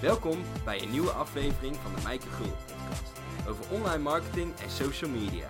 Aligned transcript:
Welkom 0.00 0.44
bij 0.64 0.82
een 0.82 0.90
nieuwe 0.90 1.10
aflevering 1.10 1.76
van 1.76 1.94
de 1.94 2.02
Mijke 2.02 2.26
Gul 2.26 2.46
podcast 2.46 3.12
over 3.48 3.70
online 3.70 4.02
marketing 4.02 4.56
en 4.58 4.70
social 4.70 5.10
media. 5.10 5.48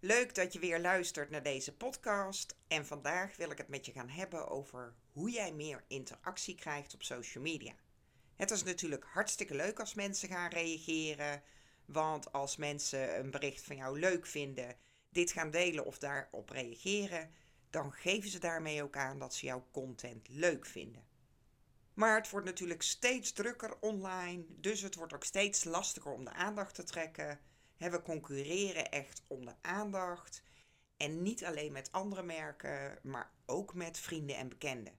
Leuk 0.00 0.34
dat 0.34 0.52
je 0.52 0.58
weer 0.58 0.80
luistert 0.80 1.30
naar 1.30 1.42
deze 1.42 1.76
podcast. 1.76 2.56
En 2.68 2.86
vandaag 2.86 3.36
wil 3.36 3.50
ik 3.50 3.58
het 3.58 3.68
met 3.68 3.86
je 3.86 3.92
gaan 3.92 4.08
hebben 4.08 4.48
over 4.48 4.94
hoe 5.12 5.30
jij 5.30 5.52
meer 5.52 5.84
interactie 5.88 6.54
krijgt 6.54 6.94
op 6.94 7.02
social 7.02 7.44
media. 7.44 7.72
Het 8.36 8.50
is 8.50 8.62
natuurlijk 8.62 9.04
hartstikke 9.04 9.54
leuk 9.54 9.80
als 9.80 9.94
mensen 9.94 10.28
gaan 10.28 10.50
reageren. 10.50 11.42
Want 11.84 12.32
als 12.32 12.56
mensen 12.56 13.18
een 13.18 13.30
bericht 13.30 13.64
van 13.64 13.76
jou 13.76 13.98
leuk 13.98 14.26
vinden, 14.26 14.76
dit 15.08 15.32
gaan 15.32 15.50
delen 15.50 15.84
of 15.84 15.98
daarop 15.98 16.50
reageren, 16.50 17.30
dan 17.72 17.92
geven 17.92 18.30
ze 18.30 18.38
daarmee 18.38 18.82
ook 18.82 18.96
aan 18.96 19.18
dat 19.18 19.34
ze 19.34 19.46
jouw 19.46 19.66
content 19.70 20.28
leuk 20.28 20.66
vinden. 20.66 21.04
Maar 21.94 22.16
het 22.16 22.30
wordt 22.30 22.46
natuurlijk 22.46 22.82
steeds 22.82 23.32
drukker 23.32 23.76
online, 23.80 24.44
dus 24.48 24.80
het 24.80 24.94
wordt 24.94 25.14
ook 25.14 25.24
steeds 25.24 25.64
lastiger 25.64 26.12
om 26.12 26.24
de 26.24 26.32
aandacht 26.32 26.74
te 26.74 26.82
trekken. 26.84 27.40
We 27.76 28.02
concurreren 28.02 28.90
echt 28.90 29.22
om 29.26 29.44
de 29.44 29.54
aandacht. 29.60 30.42
En 30.96 31.22
niet 31.22 31.44
alleen 31.44 31.72
met 31.72 31.92
andere 31.92 32.22
merken, 32.22 32.98
maar 33.02 33.32
ook 33.46 33.74
met 33.74 33.98
vrienden 33.98 34.36
en 34.36 34.48
bekenden. 34.48 34.98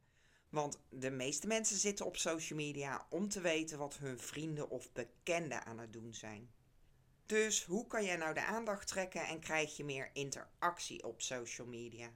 Want 0.49 0.79
de 0.89 1.11
meeste 1.11 1.47
mensen 1.47 1.77
zitten 1.77 2.05
op 2.05 2.17
social 2.17 2.59
media 2.59 3.05
om 3.09 3.29
te 3.29 3.41
weten 3.41 3.77
wat 3.77 3.97
hun 3.97 4.19
vrienden 4.19 4.69
of 4.69 4.91
bekenden 4.91 5.65
aan 5.65 5.79
het 5.79 5.93
doen 5.93 6.13
zijn. 6.13 6.51
Dus 7.25 7.63
hoe 7.63 7.87
kan 7.87 8.05
jij 8.05 8.15
nou 8.15 8.33
de 8.33 8.45
aandacht 8.45 8.87
trekken 8.87 9.27
en 9.27 9.39
krijg 9.39 9.77
je 9.77 9.83
meer 9.83 10.09
interactie 10.13 11.03
op 11.03 11.21
social 11.21 11.67
media? 11.67 12.11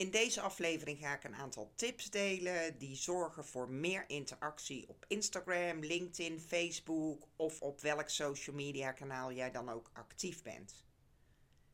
In 0.00 0.10
deze 0.10 0.40
aflevering 0.40 0.98
ga 0.98 1.14
ik 1.14 1.24
een 1.24 1.34
aantal 1.34 1.72
tips 1.74 2.10
delen 2.10 2.78
die 2.78 2.96
zorgen 2.96 3.44
voor 3.44 3.70
meer 3.70 4.04
interactie 4.06 4.88
op 4.88 5.04
Instagram, 5.08 5.80
LinkedIn, 5.80 6.40
Facebook 6.40 7.28
of 7.36 7.60
op 7.60 7.80
welk 7.80 8.08
social 8.08 8.56
media 8.56 8.92
kanaal 8.92 9.32
jij 9.32 9.50
dan 9.50 9.68
ook 9.68 9.90
actief 9.92 10.42
bent. 10.42 10.84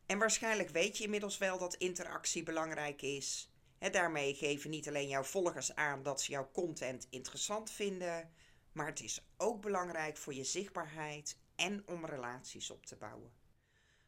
En 0.07 0.19
waarschijnlijk 0.19 0.69
weet 0.69 0.99
je 0.99 1.05
inmiddels 1.05 1.39
wel 1.39 1.59
dat 1.59 1.75
interactie 1.75 2.43
belangrijk 2.43 3.03
is. 3.03 3.51
Daarmee 3.91 4.35
geven 4.35 4.71
niet 4.71 4.89
alleen 4.89 5.09
jouw 5.09 5.25
volgers 5.25 5.75
aan 5.75 6.03
dat 6.03 6.21
ze 6.21 6.31
jouw 6.31 6.51
content 6.53 7.07
interessant 7.11 7.71
vinden, 7.71 8.33
maar 8.73 8.87
het 8.87 9.01
is 9.01 9.27
ook 9.37 9.61
belangrijk 9.61 10.17
voor 10.17 10.35
je 10.35 10.45
zichtbaarheid 10.45 11.39
en 11.55 11.83
om 11.87 12.07
relaties 12.07 12.71
op 12.71 12.87
te 12.87 12.97
bouwen. 12.97 13.46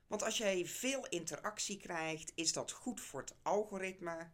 Want 0.08 0.22
als 0.22 0.38
jij 0.38 0.66
veel 0.66 1.06
interactie 1.08 1.76
krijgt, 1.76 2.32
is 2.34 2.52
dat 2.52 2.72
goed 2.72 3.00
voor 3.00 3.20
het 3.20 3.34
algoritme. 3.42 4.30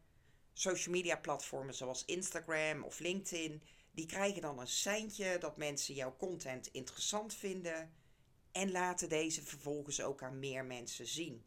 Social 0.53 0.95
media 0.95 1.17
platformen 1.17 1.75
zoals 1.75 2.05
Instagram 2.05 2.83
of 2.83 2.99
LinkedIn, 2.99 3.63
die 3.91 4.07
krijgen 4.07 4.43
dan 4.43 4.59
een 4.59 4.67
seintje 4.67 5.39
dat 5.39 5.57
mensen 5.57 5.95
jouw 5.95 6.17
content 6.17 6.67
interessant 6.67 7.35
vinden 7.35 7.93
en 8.53 8.71
laten 8.71 9.09
deze 9.09 9.43
vervolgens 9.43 10.03
ook 10.03 10.23
aan 10.23 10.39
meer 10.39 10.65
mensen 10.65 11.07
zien. 11.07 11.45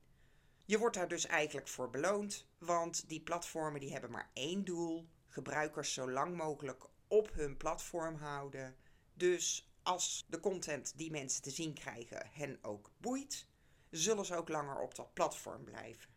Je 0.65 0.77
wordt 0.77 0.95
daar 0.95 1.07
dus 1.07 1.25
eigenlijk 1.25 1.67
voor 1.67 1.89
beloond, 1.89 2.47
want 2.57 3.09
die 3.09 3.21
platformen 3.21 3.79
die 3.79 3.91
hebben 3.91 4.11
maar 4.11 4.29
één 4.33 4.63
doel: 4.63 5.07
gebruikers 5.27 5.93
zo 5.93 6.11
lang 6.11 6.37
mogelijk 6.37 6.85
op 7.07 7.33
hun 7.33 7.57
platform 7.57 8.15
houden. 8.15 8.75
Dus 9.13 9.71
als 9.83 10.25
de 10.29 10.39
content 10.39 10.97
die 10.97 11.11
mensen 11.11 11.41
te 11.41 11.51
zien 11.51 11.73
krijgen 11.73 12.29
hen 12.31 12.59
ook 12.61 12.91
boeit, 12.97 13.47
zullen 13.89 14.25
ze 14.25 14.35
ook 14.35 14.49
langer 14.49 14.79
op 14.79 14.95
dat 14.95 15.13
platform 15.13 15.63
blijven. 15.63 16.09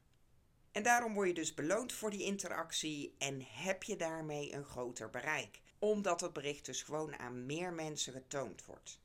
En 0.73 0.83
daarom 0.83 1.15
word 1.15 1.29
je 1.29 1.35
dus 1.35 1.55
beloond 1.55 1.93
voor 1.93 2.11
die 2.11 2.25
interactie 2.25 3.15
en 3.19 3.43
heb 3.43 3.83
je 3.83 3.97
daarmee 3.97 4.53
een 4.53 4.65
groter 4.65 5.11
bereik, 5.11 5.61
omdat 5.79 6.21
het 6.21 6.33
bericht 6.33 6.65
dus 6.65 6.83
gewoon 6.83 7.19
aan 7.19 7.47
meer 7.47 7.73
mensen 7.73 8.13
getoond 8.13 8.65
wordt. 8.65 9.01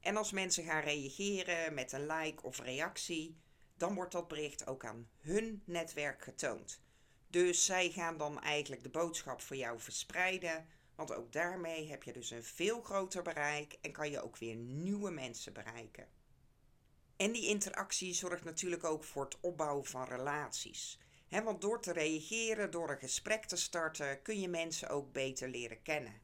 En 0.00 0.16
als 0.16 0.32
mensen 0.32 0.64
gaan 0.64 0.82
reageren 0.82 1.74
met 1.74 1.92
een 1.92 2.06
like 2.06 2.42
of 2.42 2.58
reactie, 2.60 3.36
dan 3.76 3.94
wordt 3.94 4.12
dat 4.12 4.28
bericht 4.28 4.66
ook 4.66 4.84
aan 4.84 5.08
hun 5.18 5.62
netwerk 5.66 6.22
getoond. 6.22 6.82
Dus 7.28 7.64
zij 7.64 7.90
gaan 7.90 8.16
dan 8.16 8.40
eigenlijk 8.40 8.82
de 8.82 8.88
boodschap 8.90 9.40
voor 9.40 9.56
jou 9.56 9.80
verspreiden, 9.80 10.66
want 10.94 11.14
ook 11.14 11.32
daarmee 11.32 11.88
heb 11.88 12.02
je 12.02 12.12
dus 12.12 12.30
een 12.30 12.44
veel 12.44 12.82
groter 12.82 13.22
bereik 13.22 13.78
en 13.80 13.92
kan 13.92 14.10
je 14.10 14.22
ook 14.22 14.36
weer 14.36 14.56
nieuwe 14.56 15.10
mensen 15.10 15.52
bereiken. 15.52 16.08
En 17.16 17.32
die 17.32 17.46
interactie 17.46 18.14
zorgt 18.14 18.44
natuurlijk 18.44 18.84
ook 18.84 19.04
voor 19.04 19.24
het 19.24 19.40
opbouwen 19.40 19.84
van 19.84 20.04
relaties. 20.04 20.98
want 21.28 21.60
door 21.60 21.80
te 21.80 21.92
reageren, 21.92 22.70
door 22.70 22.90
een 22.90 22.98
gesprek 22.98 23.44
te 23.44 23.56
starten, 23.56 24.22
kun 24.22 24.40
je 24.40 24.48
mensen 24.48 24.88
ook 24.88 25.12
beter 25.12 25.48
leren 25.48 25.82
kennen. 25.82 26.20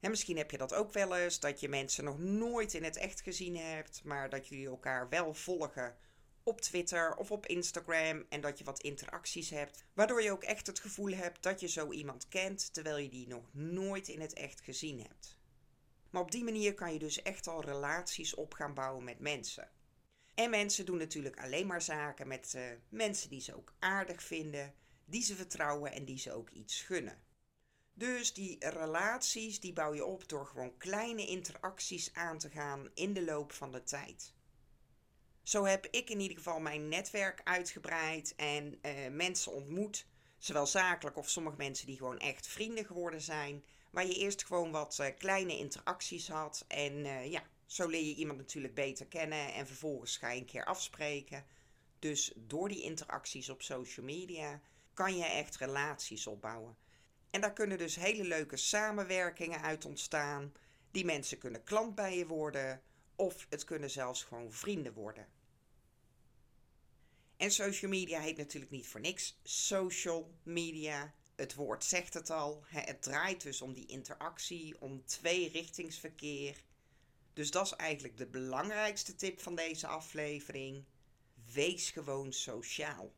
En 0.00 0.10
misschien 0.10 0.36
heb 0.36 0.50
je 0.50 0.58
dat 0.58 0.74
ook 0.74 0.92
wel 0.92 1.16
eens, 1.16 1.40
dat 1.40 1.60
je 1.60 1.68
mensen 1.68 2.04
nog 2.04 2.18
nooit 2.18 2.74
in 2.74 2.84
het 2.84 2.96
echt 2.96 3.20
gezien 3.20 3.56
hebt, 3.56 4.04
maar 4.04 4.30
dat 4.30 4.48
jullie 4.48 4.66
elkaar 4.66 5.08
wel 5.08 5.34
volgen 5.34 5.96
op 6.42 6.60
Twitter 6.60 7.16
of 7.16 7.30
op 7.30 7.46
Instagram 7.46 8.24
en 8.28 8.40
dat 8.40 8.58
je 8.58 8.64
wat 8.64 8.80
interacties 8.80 9.50
hebt, 9.50 9.84
waardoor 9.94 10.22
je 10.22 10.30
ook 10.30 10.44
echt 10.44 10.66
het 10.66 10.78
gevoel 10.78 11.10
hebt 11.10 11.42
dat 11.42 11.60
je 11.60 11.68
zo 11.68 11.90
iemand 11.90 12.28
kent, 12.28 12.74
terwijl 12.74 12.96
je 12.96 13.08
die 13.08 13.28
nog 13.28 13.44
nooit 13.52 14.08
in 14.08 14.20
het 14.20 14.32
echt 14.32 14.60
gezien 14.60 15.00
hebt. 15.00 15.38
Maar 16.10 16.22
op 16.22 16.30
die 16.30 16.44
manier 16.44 16.74
kan 16.74 16.92
je 16.92 16.98
dus 16.98 17.22
echt 17.22 17.46
al 17.46 17.64
relaties 17.64 18.34
op 18.34 18.52
gaan 18.52 18.74
bouwen 18.74 19.04
met 19.04 19.18
mensen. 19.18 19.70
En 20.36 20.50
mensen 20.50 20.86
doen 20.86 20.98
natuurlijk 20.98 21.40
alleen 21.40 21.66
maar 21.66 21.82
zaken 21.82 22.28
met 22.28 22.52
uh, 22.56 22.62
mensen 22.88 23.30
die 23.30 23.40
ze 23.40 23.56
ook 23.56 23.74
aardig 23.78 24.22
vinden, 24.22 24.74
die 25.04 25.22
ze 25.22 25.34
vertrouwen 25.34 25.92
en 25.92 26.04
die 26.04 26.18
ze 26.18 26.32
ook 26.32 26.50
iets 26.50 26.80
gunnen. 26.80 27.22
Dus 27.92 28.32
die 28.32 28.68
relaties 28.68 29.60
die 29.60 29.72
bouw 29.72 29.94
je 29.94 30.04
op 30.04 30.28
door 30.28 30.46
gewoon 30.46 30.76
kleine 30.76 31.26
interacties 31.26 32.14
aan 32.14 32.38
te 32.38 32.50
gaan 32.50 32.90
in 32.94 33.12
de 33.12 33.24
loop 33.24 33.52
van 33.52 33.72
de 33.72 33.82
tijd. 33.82 34.34
Zo 35.42 35.64
heb 35.64 35.86
ik 35.86 36.10
in 36.10 36.20
ieder 36.20 36.36
geval 36.36 36.60
mijn 36.60 36.88
netwerk 36.88 37.40
uitgebreid 37.44 38.34
en 38.34 38.78
uh, 38.82 39.08
mensen 39.10 39.52
ontmoet, 39.52 40.06
zowel 40.38 40.66
zakelijk 40.66 41.16
of 41.16 41.30
sommige 41.30 41.56
mensen 41.56 41.86
die 41.86 41.96
gewoon 41.96 42.18
echt 42.18 42.46
vrienden 42.46 42.84
geworden 42.84 43.20
zijn, 43.20 43.64
waar 43.90 44.06
je 44.06 44.18
eerst 44.18 44.44
gewoon 44.44 44.70
wat 44.70 44.98
uh, 45.00 45.06
kleine 45.18 45.58
interacties 45.58 46.28
had 46.28 46.64
en 46.68 47.04
ja, 47.30 47.42
zo 47.66 47.86
leer 47.86 48.04
je 48.04 48.14
iemand 48.14 48.38
natuurlijk 48.38 48.74
beter 48.74 49.06
kennen 49.06 49.52
en 49.52 49.66
vervolgens 49.66 50.16
ga 50.16 50.30
je 50.30 50.40
een 50.40 50.46
keer 50.46 50.64
afspreken. 50.64 51.46
Dus 51.98 52.32
door 52.36 52.68
die 52.68 52.82
interacties 52.82 53.48
op 53.48 53.62
social 53.62 54.06
media 54.06 54.60
kan 54.94 55.16
je 55.16 55.24
echt 55.24 55.56
relaties 55.56 56.26
opbouwen. 56.26 56.76
En 57.30 57.40
daar 57.40 57.52
kunnen 57.52 57.78
dus 57.78 57.96
hele 57.96 58.24
leuke 58.24 58.56
samenwerkingen 58.56 59.62
uit 59.62 59.84
ontstaan. 59.84 60.52
Die 60.90 61.04
mensen 61.04 61.38
kunnen 61.38 61.64
klant 61.64 61.94
bij 61.94 62.16
je 62.18 62.26
worden 62.26 62.82
of 63.16 63.46
het 63.48 63.64
kunnen 63.64 63.90
zelfs 63.90 64.22
gewoon 64.22 64.52
vrienden 64.52 64.92
worden. 64.92 65.28
En 67.36 67.50
social 67.50 67.90
media 67.90 68.20
heet 68.20 68.36
natuurlijk 68.36 68.72
niet 68.72 68.86
voor 68.86 69.00
niks 69.00 69.40
social 69.42 70.34
media. 70.42 71.14
Het 71.34 71.54
woord 71.54 71.84
zegt 71.84 72.14
het 72.14 72.30
al. 72.30 72.64
Het 72.66 73.02
draait 73.02 73.42
dus 73.42 73.62
om 73.62 73.72
die 73.72 73.86
interactie, 73.86 74.80
om 74.80 75.04
tweerichtingsverkeer. 75.04 76.64
Dus 77.36 77.50
dat 77.50 77.66
is 77.66 77.72
eigenlijk 77.72 78.16
de 78.16 78.26
belangrijkste 78.26 79.14
tip 79.14 79.40
van 79.40 79.54
deze 79.54 79.86
aflevering. 79.86 80.84
Wees 81.52 81.90
gewoon 81.90 82.32
sociaal. 82.32 83.12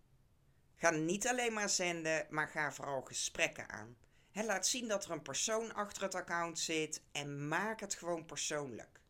Ga 0.74 0.90
niet 0.90 1.26
alleen 1.26 1.52
maar 1.52 1.68
zenden, 1.68 2.26
maar 2.30 2.48
ga 2.48 2.72
vooral 2.72 3.02
gesprekken 3.02 3.68
aan. 3.68 3.96
Laat 4.32 4.66
zien 4.66 4.88
dat 4.88 5.04
er 5.04 5.10
een 5.10 5.22
persoon 5.22 5.74
achter 5.74 6.02
het 6.02 6.14
account 6.14 6.58
zit 6.58 7.02
en 7.12 7.48
maak 7.48 7.80
het 7.80 7.94
gewoon 7.94 8.24
persoonlijk. 8.24 9.00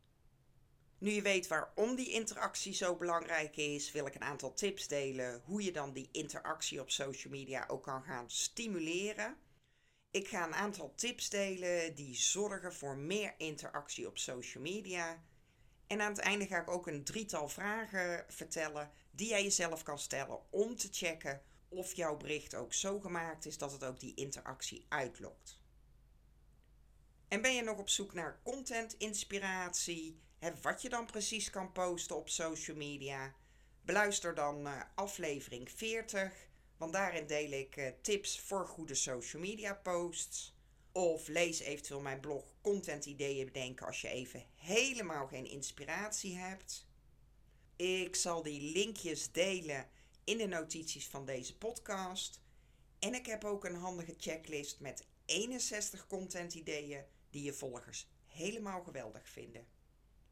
Nu 0.99 1.11
je 1.11 1.23
weet 1.23 1.47
waarom 1.47 1.95
die 1.95 2.11
interactie 2.11 2.75
zo 2.75 2.97
belangrijk 2.97 3.57
is, 3.57 3.93
wil 3.93 4.07
ik 4.07 4.15
een 4.15 4.23
aantal 4.23 4.55
tips 4.55 4.89
delen 4.89 5.43
hoe 5.45 5.63
je 5.63 5.73
dan 5.73 5.93
die 5.93 6.09
interactie 6.13 6.81
op 6.81 6.91
social 6.91 7.33
media 7.33 7.65
ook 7.69 7.83
kan 7.83 8.03
gaan 8.03 8.31
stimuleren. 8.31 9.37
Ik 10.19 10.29
ga 10.29 10.47
een 10.47 10.55
aantal 10.55 10.93
tips 10.95 11.29
delen 11.29 11.95
die 11.95 12.15
zorgen 12.15 12.75
voor 12.75 12.97
meer 12.97 13.35
interactie 13.37 14.07
op 14.07 14.19
social 14.19 14.63
media. 14.63 15.23
En 15.87 16.01
aan 16.01 16.13
het 16.13 16.21
einde 16.21 16.47
ga 16.47 16.61
ik 16.61 16.71
ook 16.71 16.87
een 16.87 17.05
drietal 17.05 17.49
vragen 17.49 18.25
vertellen 18.29 18.91
die 19.11 19.29
jij 19.29 19.43
jezelf 19.43 19.83
kan 19.83 19.99
stellen 19.99 20.41
om 20.51 20.77
te 20.77 20.89
checken 20.91 21.43
of 21.69 21.95
jouw 21.95 22.17
bericht 22.17 22.55
ook 22.55 22.73
zo 22.73 23.01
gemaakt 23.01 23.47
is 23.47 23.59
dat 23.59 23.73
het 23.73 23.85
ook 23.85 24.01
die 24.01 24.15
interactie 24.15 24.87
uitlokt. 24.89 25.61
En 27.29 27.43
ben 27.43 27.55
je 27.55 27.63
nog 27.63 27.79
op 27.79 27.89
zoek 27.89 28.13
naar 28.13 28.41
content 28.43 28.95
inspiratie, 28.95 30.21
wat 30.63 30.83
je 30.83 30.89
dan 30.89 31.07
precies 31.07 31.51
kan 31.51 31.73
posten 31.73 32.17
op 32.17 32.29
social 32.29 32.77
media? 32.77 33.35
Beluister 33.83 34.35
dan 34.35 34.67
uh, 34.67 34.83
aflevering 34.95 35.71
40 35.71 36.48
want 36.79 36.93
daarin 36.93 37.27
deel 37.27 37.51
ik 37.51 37.77
uh, 37.77 37.89
tips 38.01 38.41
voor 38.41 38.67
goede 38.67 38.95
social 38.95 39.43
media 39.43 39.75
posts. 39.75 40.57
Of 40.93 41.29
lees 41.29 41.59
eventueel 41.59 42.01
mijn 42.01 42.21
blog 42.21 42.45
Content 42.61 43.07
Ideeën 43.07 43.45
bedenken 43.45 43.87
als 43.87 44.01
je 44.01 44.09
even 44.09 44.45
helemaal 44.55 45.27
geen 45.27 45.47
inspiratie 45.47 46.37
hebt. 46.37 46.87
Ik 47.77 48.17
zal 48.17 48.43
die 48.43 48.73
linkjes 48.73 49.33
delen 49.33 49.89
in 50.25 50.39
de 50.39 50.47
notities 50.47 51.09
van 51.09 51.25
deze 51.25 51.57
podcast. 51.57 52.41
En 52.99 53.15
ik 53.15 53.27
heb 53.27 53.45
ook 53.45 53.65
een 53.65 53.75
handige 53.75 54.15
checklist 54.19 54.81
met 54.81 55.07
61 55.25 56.07
content 56.07 56.55
ideeën 56.55 57.05
die 57.31 57.43
je 57.43 57.53
volgers 57.53 58.09
helemaal 58.27 58.83
geweldig 58.83 59.29
vinden. 59.29 59.67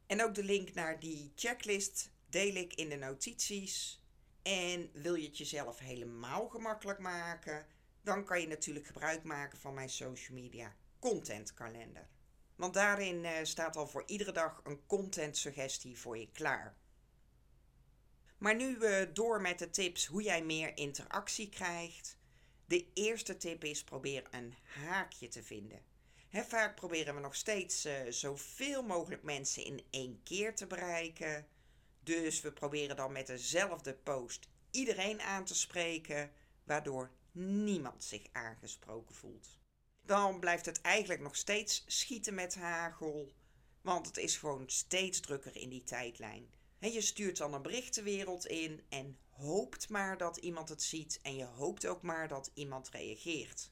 En 0.06 0.22
ook 0.22 0.34
de 0.34 0.44
link 0.44 0.74
naar 0.74 1.00
die 1.00 1.32
checklist 1.34 2.10
deel 2.28 2.54
ik 2.54 2.74
in 2.74 2.88
de 2.88 2.96
notities. 2.96 4.00
En 4.46 4.90
wil 4.92 5.14
je 5.14 5.26
het 5.26 5.38
jezelf 5.38 5.78
helemaal 5.78 6.48
gemakkelijk 6.48 6.98
maken, 6.98 7.66
dan 8.02 8.24
kan 8.24 8.40
je 8.40 8.46
natuurlijk 8.46 8.86
gebruik 8.86 9.22
maken 9.22 9.58
van 9.58 9.74
mijn 9.74 9.88
social 9.88 10.38
media 10.38 10.74
contentkalender. 10.98 12.08
Want 12.56 12.74
daarin 12.74 13.24
uh, 13.24 13.30
staat 13.42 13.76
al 13.76 13.86
voor 13.86 14.02
iedere 14.06 14.32
dag 14.32 14.60
een 14.64 14.86
content 14.86 15.36
suggestie 15.36 15.98
voor 15.98 16.18
je 16.18 16.30
klaar. 16.32 16.76
Maar 18.38 18.54
nu 18.54 18.78
door 19.12 19.40
met 19.40 19.58
de 19.58 19.70
tips 19.70 20.06
hoe 20.06 20.22
jij 20.22 20.42
meer 20.42 20.76
interactie 20.76 21.48
krijgt. 21.48 22.18
De 22.66 22.86
eerste 22.94 23.36
tip 23.36 23.64
is 23.64 23.84
probeer 23.84 24.26
een 24.30 24.54
haakje 24.62 25.28
te 25.28 25.42
vinden. 25.42 25.82
Vaak 26.30 26.74
proberen 26.74 27.14
we 27.14 27.20
nog 27.20 27.34
steeds 27.34 27.86
uh, 27.86 27.92
zoveel 28.08 28.82
mogelijk 28.82 29.22
mensen 29.22 29.64
in 29.64 29.84
één 29.90 30.20
keer 30.22 30.54
te 30.54 30.66
bereiken. 30.66 31.46
Dus 32.06 32.40
we 32.40 32.52
proberen 32.52 32.96
dan 32.96 33.12
met 33.12 33.26
dezelfde 33.26 33.94
post 33.94 34.48
iedereen 34.70 35.20
aan 35.20 35.44
te 35.44 35.54
spreken, 35.54 36.32
waardoor 36.64 37.10
niemand 37.32 38.04
zich 38.04 38.26
aangesproken 38.32 39.14
voelt. 39.14 39.58
Dan 40.02 40.40
blijft 40.40 40.66
het 40.66 40.80
eigenlijk 40.80 41.20
nog 41.20 41.36
steeds 41.36 41.84
schieten 41.86 42.34
met 42.34 42.54
hagel, 42.54 43.32
want 43.80 44.06
het 44.06 44.16
is 44.16 44.36
gewoon 44.36 44.70
steeds 44.70 45.20
drukker 45.20 45.56
in 45.56 45.68
die 45.68 45.84
tijdlijn. 45.84 46.54
En 46.78 46.92
je 46.92 47.00
stuurt 47.00 47.36
dan 47.36 47.54
een 47.54 47.62
bericht 47.62 47.94
de 47.94 48.02
wereld 48.02 48.46
in 48.46 48.84
en 48.88 49.18
hoopt 49.30 49.88
maar 49.88 50.18
dat 50.18 50.36
iemand 50.36 50.68
het 50.68 50.82
ziet 50.82 51.18
en 51.22 51.36
je 51.36 51.44
hoopt 51.44 51.86
ook 51.86 52.02
maar 52.02 52.28
dat 52.28 52.50
iemand 52.54 52.88
reageert. 52.88 53.70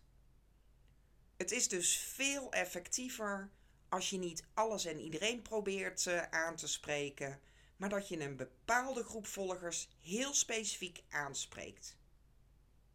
Het 1.37 1.51
is 1.51 1.69
dus 1.69 1.97
veel 1.97 2.53
effectiever 2.53 3.51
als 3.89 4.11
je 4.11 4.19
niet 4.19 4.45
alles 4.55 4.85
en 4.85 5.01
iedereen 5.01 5.43
probeert 5.43 6.05
uh, 6.07 6.23
aan 6.23 6.57
te 6.57 6.69
spreken, 6.69 7.41
maar 7.77 7.89
dat 7.89 8.09
je 8.09 8.21
een 8.21 8.37
bepaalde 8.37 9.05
groep 9.05 9.27
volgers 9.27 9.89
heel 10.01 10.35
specifiek 10.35 11.03
aanspreekt. 11.09 11.97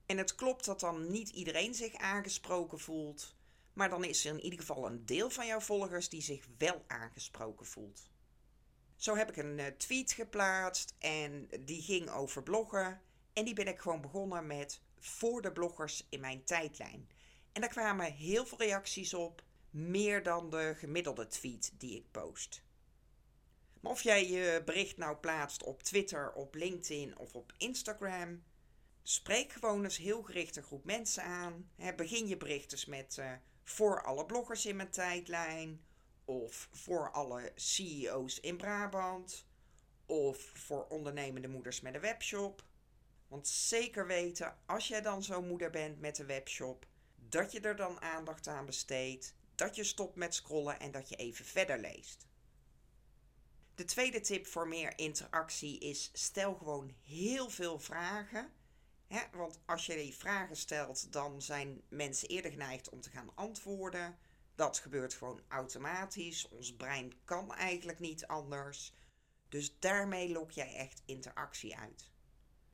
En 0.06 0.18
het 0.18 0.36
klopt 0.36 0.66
dat 0.66 0.80
dan 0.80 1.12
niet 1.12 1.30
iedereen 1.30 1.76
zich 1.76 1.94
aangesproken 1.96 2.80
voelt, 2.80 3.36
maar 3.74 3.90
dan 3.90 4.04
is 4.04 4.26
er 4.26 4.34
in 4.34 4.44
ieder 4.44 4.60
geval 4.60 4.86
een 4.86 5.06
deel 5.06 5.30
van 5.30 5.48
jouw 5.48 5.60
volgers 5.60 6.10
die 6.10 6.22
zich 6.22 6.48
wel 6.58 6.84
aangesproken 6.88 7.66
voelt. 7.66 8.10
Zo 8.96 9.16
heb 9.16 9.30
ik 9.30 9.38
een 9.38 9.60
eh, 9.60 9.66
tweet 9.78 10.12
geplaatst 10.12 10.96
en 10.98 11.50
die 11.60 11.82
ging 11.82 12.10
over 12.10 12.44
bloggen. 12.44 13.02
En 13.34 13.46
die 13.46 13.54
ben 13.54 13.68
ik 13.68 13.80
gewoon 13.80 14.02
begonnen 14.02 14.48
met 14.48 14.82
voor 15.00 15.42
de 15.42 15.52
bloggers 15.52 16.06
in 16.10 16.20
mijn 16.20 16.44
tijdlijn. 16.44 17.10
En 17.52 17.62
daar 17.62 17.70
kwamen 17.70 18.14
heel 18.14 18.46
veel 18.46 18.58
reacties 18.58 19.14
op, 19.14 19.44
meer 19.70 20.24
dan 20.24 20.50
de 20.50 20.74
gemiddelde 20.78 21.28
tweet 21.28 21.72
die 21.78 21.96
ik 21.96 22.12
post. 22.12 22.62
Maar 23.80 23.92
of 23.92 24.02
jij 24.02 24.30
je 24.30 24.62
bericht 24.66 24.98
nou 24.98 25.18
plaatst 25.18 25.64
op 25.64 25.84
Twitter, 25.84 26.32
op 26.34 26.56
LinkedIn 26.56 27.18
of 27.18 27.36
op 27.36 27.54
Instagram, 27.58 28.44
spreek 29.04 29.52
gewoon 29.52 29.84
eens 29.84 29.98
heel 29.98 30.22
gericht 30.22 30.56
een 30.56 30.64
groep 30.64 30.86
mensen 30.86 31.24
aan. 31.24 31.70
begin 31.96 32.28
je 32.28 32.38
bericht 32.38 32.70
dus 32.70 32.86
met 32.86 33.18
uh, 33.20 33.32
voor 33.64 34.04
alle 34.04 34.26
bloggers 34.26 34.66
in 34.66 34.76
mijn 34.76 34.90
tijdlijn, 34.90 35.86
of 36.26 36.70
voor 36.72 37.12
alle 37.12 37.52
CEO's 37.56 38.40
in 38.40 38.58
Brabant, 38.58 39.46
of 40.06 40.52
voor 40.54 40.86
ondernemende 40.88 41.48
moeders 41.48 41.82
met 41.82 41.94
een 41.96 42.02
webshop. 42.02 42.64
Want 43.28 43.48
zeker 43.48 44.08
weten, 44.08 44.58
als 44.66 44.88
jij 44.88 45.02
dan 45.02 45.24
zo'n 45.24 45.48
moeder 45.48 45.70
bent 45.70 46.00
met 46.00 46.18
een 46.18 46.26
webshop, 46.26 46.86
dat 47.16 47.52
je 47.52 47.60
er 47.60 47.76
dan 47.76 48.02
aandacht 48.02 48.48
aan 48.48 48.66
besteedt, 48.66 49.36
dat 49.56 49.76
je 49.76 49.84
stopt 49.84 50.16
met 50.16 50.36
scrollen 50.36 50.80
en 50.80 50.92
dat 50.92 51.10
je 51.10 51.16
even 51.16 51.46
verder 51.46 51.80
leest. 51.80 52.29
De 53.80 53.86
tweede 53.86 54.20
tip 54.20 54.48
voor 54.48 54.68
meer 54.68 54.98
interactie 54.98 55.80
is: 55.80 56.10
stel 56.14 56.56
gewoon 56.56 56.94
heel 57.04 57.50
veel 57.50 57.80
vragen. 57.80 58.52
Hè? 59.08 59.22
Want 59.32 59.60
als 59.66 59.86
je 59.86 59.96
die 59.96 60.16
vragen 60.16 60.56
stelt, 60.56 61.12
dan 61.12 61.42
zijn 61.42 61.82
mensen 61.90 62.28
eerder 62.28 62.52
geneigd 62.52 62.90
om 62.90 63.02
te 63.02 63.10
gaan 63.10 63.36
antwoorden. 63.36 64.18
Dat 64.56 64.78
gebeurt 64.78 65.14
gewoon 65.14 65.42
automatisch. 65.48 66.48
Ons 66.48 66.76
brein 66.76 67.14
kan 67.26 67.54
eigenlijk 67.54 68.00
niet 68.00 68.28
anders. 68.28 68.94
Dus 69.50 69.80
daarmee 69.80 70.32
lok 70.32 70.52
jij 70.52 70.76
echt 70.76 71.02
interactie 71.06 71.78
uit. 71.78 72.12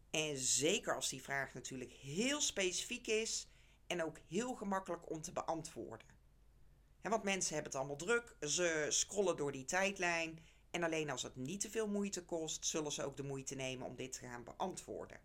En 0.10 0.38
zeker 0.38 0.96
als 0.96 1.10
die 1.10 1.24
vraag 1.24 1.54
natuurlijk 1.54 1.92
heel 1.92 2.42
specifiek 2.42 3.08
is 3.08 3.48
en 3.88 4.04
ook 4.04 4.18
heel 4.28 4.56
gemakkelijk 4.56 5.10
om 5.10 5.22
te 5.22 5.32
beantwoorden. 5.32 6.08
want 7.02 7.24
mensen 7.24 7.54
hebben 7.54 7.72
het 7.72 7.82
allemaal 7.82 7.98
druk, 7.98 8.36
ze 8.40 8.86
scrollen 8.90 9.38
door 9.38 9.52
die 9.52 9.66
tijdlijn 9.66 10.40
en 10.76 10.84
alleen 10.84 11.10
als 11.10 11.24
het 11.24 11.36
niet 11.36 11.62
te 11.62 11.70
veel 11.70 11.88
moeite 11.88 12.26
kost, 12.26 12.66
zullen 12.66 12.92
ze 12.92 13.04
ook 13.04 13.18
de 13.18 13.24
moeite 13.24 13.56
nemen 13.56 13.88
om 13.88 13.96
dit 13.96 14.12
te 14.12 14.20
gaan 14.20 14.44
beantwoorden. 14.44 15.20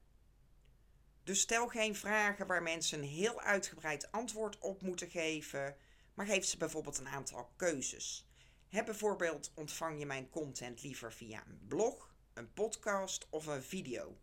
Dus 1.24 1.40
stel 1.40 1.68
geen 1.68 1.96
vragen 1.96 2.46
waar 2.46 2.62
mensen 2.62 2.98
een 2.98 3.08
heel 3.08 3.40
uitgebreid 3.40 4.12
antwoord 4.12 4.58
op 4.58 4.82
moeten 4.82 5.10
geven, 5.10 5.76
maar 6.14 6.26
geef 6.26 6.44
ze 6.44 6.56
bijvoorbeeld 6.56 6.98
een 6.98 7.08
aantal 7.08 7.50
keuzes. 7.56 8.28
He, 8.68 8.84
bijvoorbeeld 8.84 9.52
ontvang 9.54 9.98
je 9.98 10.06
mijn 10.06 10.30
content 10.30 10.82
liever 10.82 11.12
via 11.12 11.46
een 11.46 11.66
blog, 11.68 12.14
een 12.34 12.52
podcast 12.52 13.26
of 13.30 13.46
een 13.46 13.62
video. 13.62 14.18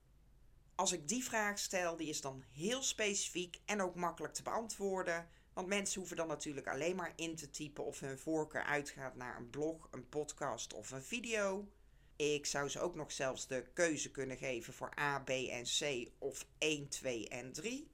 Als 0.75 0.91
ik 0.91 1.07
die 1.07 1.23
vraag 1.23 1.59
stel, 1.59 1.97
die 1.97 2.09
is 2.09 2.21
dan 2.21 2.43
heel 2.51 2.83
specifiek 2.83 3.61
en 3.65 3.81
ook 3.81 3.95
makkelijk 3.95 4.33
te 4.33 4.43
beantwoorden, 4.43 5.27
want 5.57 5.69
mensen 5.69 5.99
hoeven 5.99 6.17
dan 6.17 6.27
natuurlijk 6.27 6.67
alleen 6.67 6.95
maar 6.95 7.13
in 7.15 7.35
te 7.35 7.49
typen 7.49 7.85
of 7.85 7.99
hun 7.99 8.19
voorkeur 8.19 8.63
uitgaat 8.63 9.15
naar 9.15 9.37
een 9.37 9.49
blog, 9.49 9.87
een 9.91 10.09
podcast 10.09 10.73
of 10.73 10.91
een 10.91 11.03
video. 11.03 11.67
Ik 12.15 12.45
zou 12.45 12.69
ze 12.69 12.79
ook 12.79 12.95
nog 12.95 13.11
zelfs 13.11 13.47
de 13.47 13.65
keuze 13.73 14.11
kunnen 14.11 14.37
geven 14.37 14.73
voor 14.73 14.99
A, 14.99 15.19
B 15.19 15.29
en 15.29 15.63
C 15.63 16.09
of 16.17 16.47
1, 16.57 16.87
2 16.87 17.29
en 17.29 17.51
3. 17.51 17.91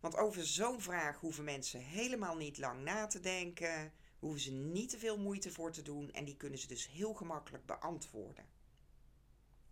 Want 0.00 0.16
over 0.16 0.46
zo'n 0.46 0.80
vraag 0.80 1.20
hoeven 1.20 1.44
mensen 1.44 1.80
helemaal 1.80 2.36
niet 2.36 2.58
lang 2.58 2.82
na 2.82 3.06
te 3.06 3.20
denken, 3.20 3.92
hoeven 4.18 4.40
ze 4.40 4.52
niet 4.52 4.88
te 4.90 4.98
veel 4.98 5.18
moeite 5.18 5.52
voor 5.52 5.72
te 5.72 5.82
doen 5.82 6.10
en 6.12 6.24
die 6.24 6.36
kunnen 6.36 6.58
ze 6.58 6.66
dus 6.66 6.88
heel 6.88 7.14
gemakkelijk 7.14 7.66
beantwoorden. 7.66 8.46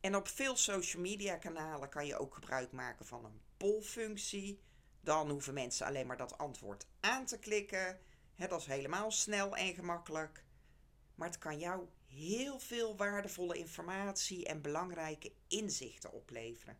En 0.01 0.17
op 0.17 0.29
veel 0.29 0.57
social 0.57 1.03
media 1.03 1.37
kanalen 1.37 1.89
kan 1.89 2.07
je 2.07 2.19
ook 2.19 2.35
gebruik 2.35 2.73
maken 2.73 3.07
van 3.07 3.25
een 3.25 3.41
pollfunctie. 3.57 4.61
Dan 5.05 5.31
hoeven 5.31 5.55
mensen 5.55 5.87
alleen 5.87 6.07
maar 6.07 6.17
dat 6.17 6.39
antwoord 6.39 6.87
aan 7.01 7.27
te 7.27 7.39
klikken. 7.39 8.01
dat 8.37 8.61
is 8.61 8.67
helemaal 8.67 9.11
snel 9.11 9.57
en 9.57 9.75
gemakkelijk. 9.75 10.45
Maar 11.15 11.29
het 11.29 11.39
kan 11.39 11.59
jou 11.59 11.89
heel 12.07 12.59
veel 12.59 12.97
waardevolle 12.97 13.59
informatie 13.59 14.47
en 14.47 14.63
belangrijke 14.63 15.33
inzichten 15.49 16.13
opleveren. 16.13 16.79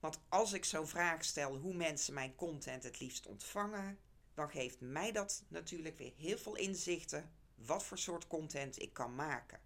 Want 0.00 0.20
als 0.28 0.52
ik 0.52 0.64
zo'n 0.64 0.88
vraag 0.88 1.24
stel 1.24 1.56
hoe 1.56 1.74
mensen 1.74 2.14
mijn 2.14 2.34
content 2.34 2.82
het 2.82 3.00
liefst 3.00 3.26
ontvangen, 3.26 3.98
dan 4.34 4.50
geeft 4.50 4.80
mij 4.80 5.12
dat 5.12 5.44
natuurlijk 5.48 5.98
weer 5.98 6.12
heel 6.16 6.38
veel 6.38 6.56
inzichten 6.56 7.32
wat 7.54 7.84
voor 7.84 7.98
soort 7.98 8.26
content 8.26 8.82
ik 8.82 8.92
kan 8.92 9.14
maken. 9.14 9.60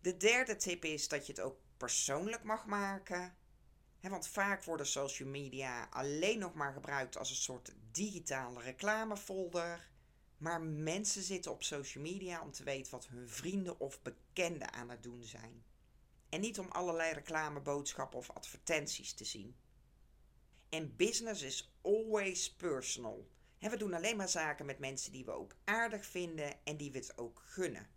De 0.00 0.16
derde 0.16 0.56
tip 0.56 0.84
is 0.84 1.08
dat 1.08 1.26
je 1.26 1.32
het 1.32 1.40
ook 1.40 1.58
persoonlijk 1.76 2.42
mag 2.42 2.66
maken. 2.66 3.36
Want 4.10 4.28
vaak 4.28 4.64
worden 4.64 4.86
social 4.86 5.28
media 5.28 5.88
alleen 5.90 6.38
nog 6.38 6.54
maar 6.54 6.72
gebruikt 6.72 7.16
als 7.16 7.30
een 7.30 7.36
soort 7.36 7.74
digitale 7.90 8.60
reclamefolder. 8.60 9.90
Maar 10.38 10.60
mensen 10.62 11.22
zitten 11.22 11.52
op 11.52 11.62
social 11.62 12.02
media 12.04 12.42
om 12.42 12.52
te 12.52 12.64
weten 12.64 12.92
wat 12.92 13.06
hun 13.06 13.28
vrienden 13.28 13.80
of 13.80 14.02
bekenden 14.02 14.72
aan 14.72 14.90
het 14.90 15.02
doen 15.02 15.22
zijn. 15.22 15.64
En 16.28 16.40
niet 16.40 16.58
om 16.58 16.68
allerlei 16.68 17.12
reclameboodschappen 17.12 18.18
of 18.18 18.30
advertenties 18.30 19.12
te 19.12 19.24
zien. 19.24 19.56
En 20.68 20.96
business 20.96 21.42
is 21.42 21.72
always 21.82 22.54
personal. 22.54 23.28
we 23.58 23.76
doen 23.76 23.94
alleen 23.94 24.16
maar 24.16 24.28
zaken 24.28 24.66
met 24.66 24.78
mensen 24.78 25.12
die 25.12 25.24
we 25.24 25.30
ook 25.30 25.56
aardig 25.64 26.06
vinden 26.06 26.64
en 26.64 26.76
die 26.76 26.92
we 26.92 26.98
het 26.98 27.18
ook 27.18 27.42
gunnen. 27.44 27.88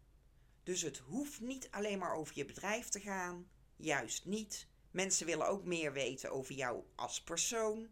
Dus 0.64 0.82
het 0.82 0.98
hoeft 0.98 1.42
niet 1.42 1.72
alleen 1.72 2.00
maar 2.00 2.14
over 2.14 2.38
je 2.38 2.46
bedrijf 2.46 2.90
te 2.90 3.00
gaan. 3.00 3.50
Juist 3.76 4.26
niet. 4.26 4.69
Mensen 4.92 5.26
willen 5.26 5.48
ook 5.48 5.64
meer 5.64 5.94
weten 5.94 6.32
over 6.32 6.56
jou 6.56 6.84
als 6.96 7.22
persoon. 7.22 7.90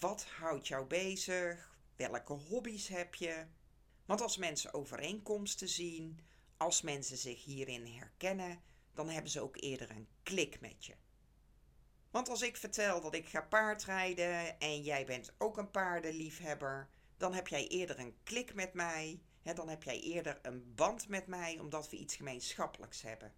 wat 0.00 0.24
houdt 0.24 0.68
jou 0.68 0.86
bezig? 0.86 1.76
Welke 1.96 2.32
hobby's 2.32 2.88
heb 2.88 3.14
je? 3.14 3.46
Want 4.04 4.20
als 4.20 4.36
mensen 4.36 4.74
overeenkomsten 4.74 5.68
zien, 5.68 6.20
als 6.56 6.82
mensen 6.82 7.16
zich 7.16 7.44
hierin 7.44 7.86
herkennen, 7.86 8.62
dan 8.94 9.08
hebben 9.08 9.30
ze 9.30 9.40
ook 9.40 9.56
eerder 9.56 9.90
een 9.90 10.08
klik 10.22 10.60
met 10.60 10.84
je. 10.84 10.94
Want 12.10 12.28
als 12.28 12.42
ik 12.42 12.56
vertel 12.56 13.00
dat 13.00 13.14
ik 13.14 13.28
ga 13.28 13.40
paardrijden 13.40 14.60
en 14.60 14.82
jij 14.82 15.06
bent 15.06 15.34
ook 15.38 15.56
een 15.56 15.70
paardenliefhebber, 15.70 16.88
dan 17.16 17.34
heb 17.34 17.48
jij 17.48 17.68
eerder 17.68 17.98
een 17.98 18.16
klik 18.22 18.54
met 18.54 18.74
mij 18.74 19.20
dan 19.54 19.68
heb 19.68 19.82
jij 19.82 20.00
eerder 20.00 20.38
een 20.42 20.74
band 20.74 21.08
met 21.08 21.26
mij 21.26 21.58
omdat 21.58 21.90
we 21.90 21.96
iets 21.96 22.16
gemeenschappelijks 22.16 23.02
hebben. 23.02 23.32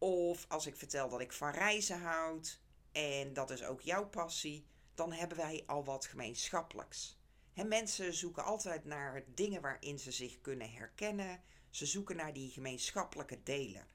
Of 0.00 0.44
als 0.48 0.66
ik 0.66 0.76
vertel 0.76 1.08
dat 1.08 1.20
ik 1.20 1.32
van 1.32 1.50
reizen 1.50 2.00
houd 2.00 2.60
en 2.92 3.32
dat 3.32 3.50
is 3.50 3.64
ook 3.64 3.80
jouw 3.80 4.08
passie, 4.08 4.66
dan 4.94 5.12
hebben 5.12 5.36
wij 5.36 5.62
al 5.66 5.84
wat 5.84 6.06
gemeenschappelijks. 6.06 7.18
En 7.54 7.68
mensen 7.68 8.14
zoeken 8.14 8.44
altijd 8.44 8.84
naar 8.84 9.24
dingen 9.34 9.60
waarin 9.60 9.98
ze 9.98 10.12
zich 10.12 10.40
kunnen 10.40 10.72
herkennen. 10.72 11.42
Ze 11.70 11.86
zoeken 11.86 12.16
naar 12.16 12.32
die 12.32 12.50
gemeenschappelijke 12.50 13.42
deler. 13.42 13.86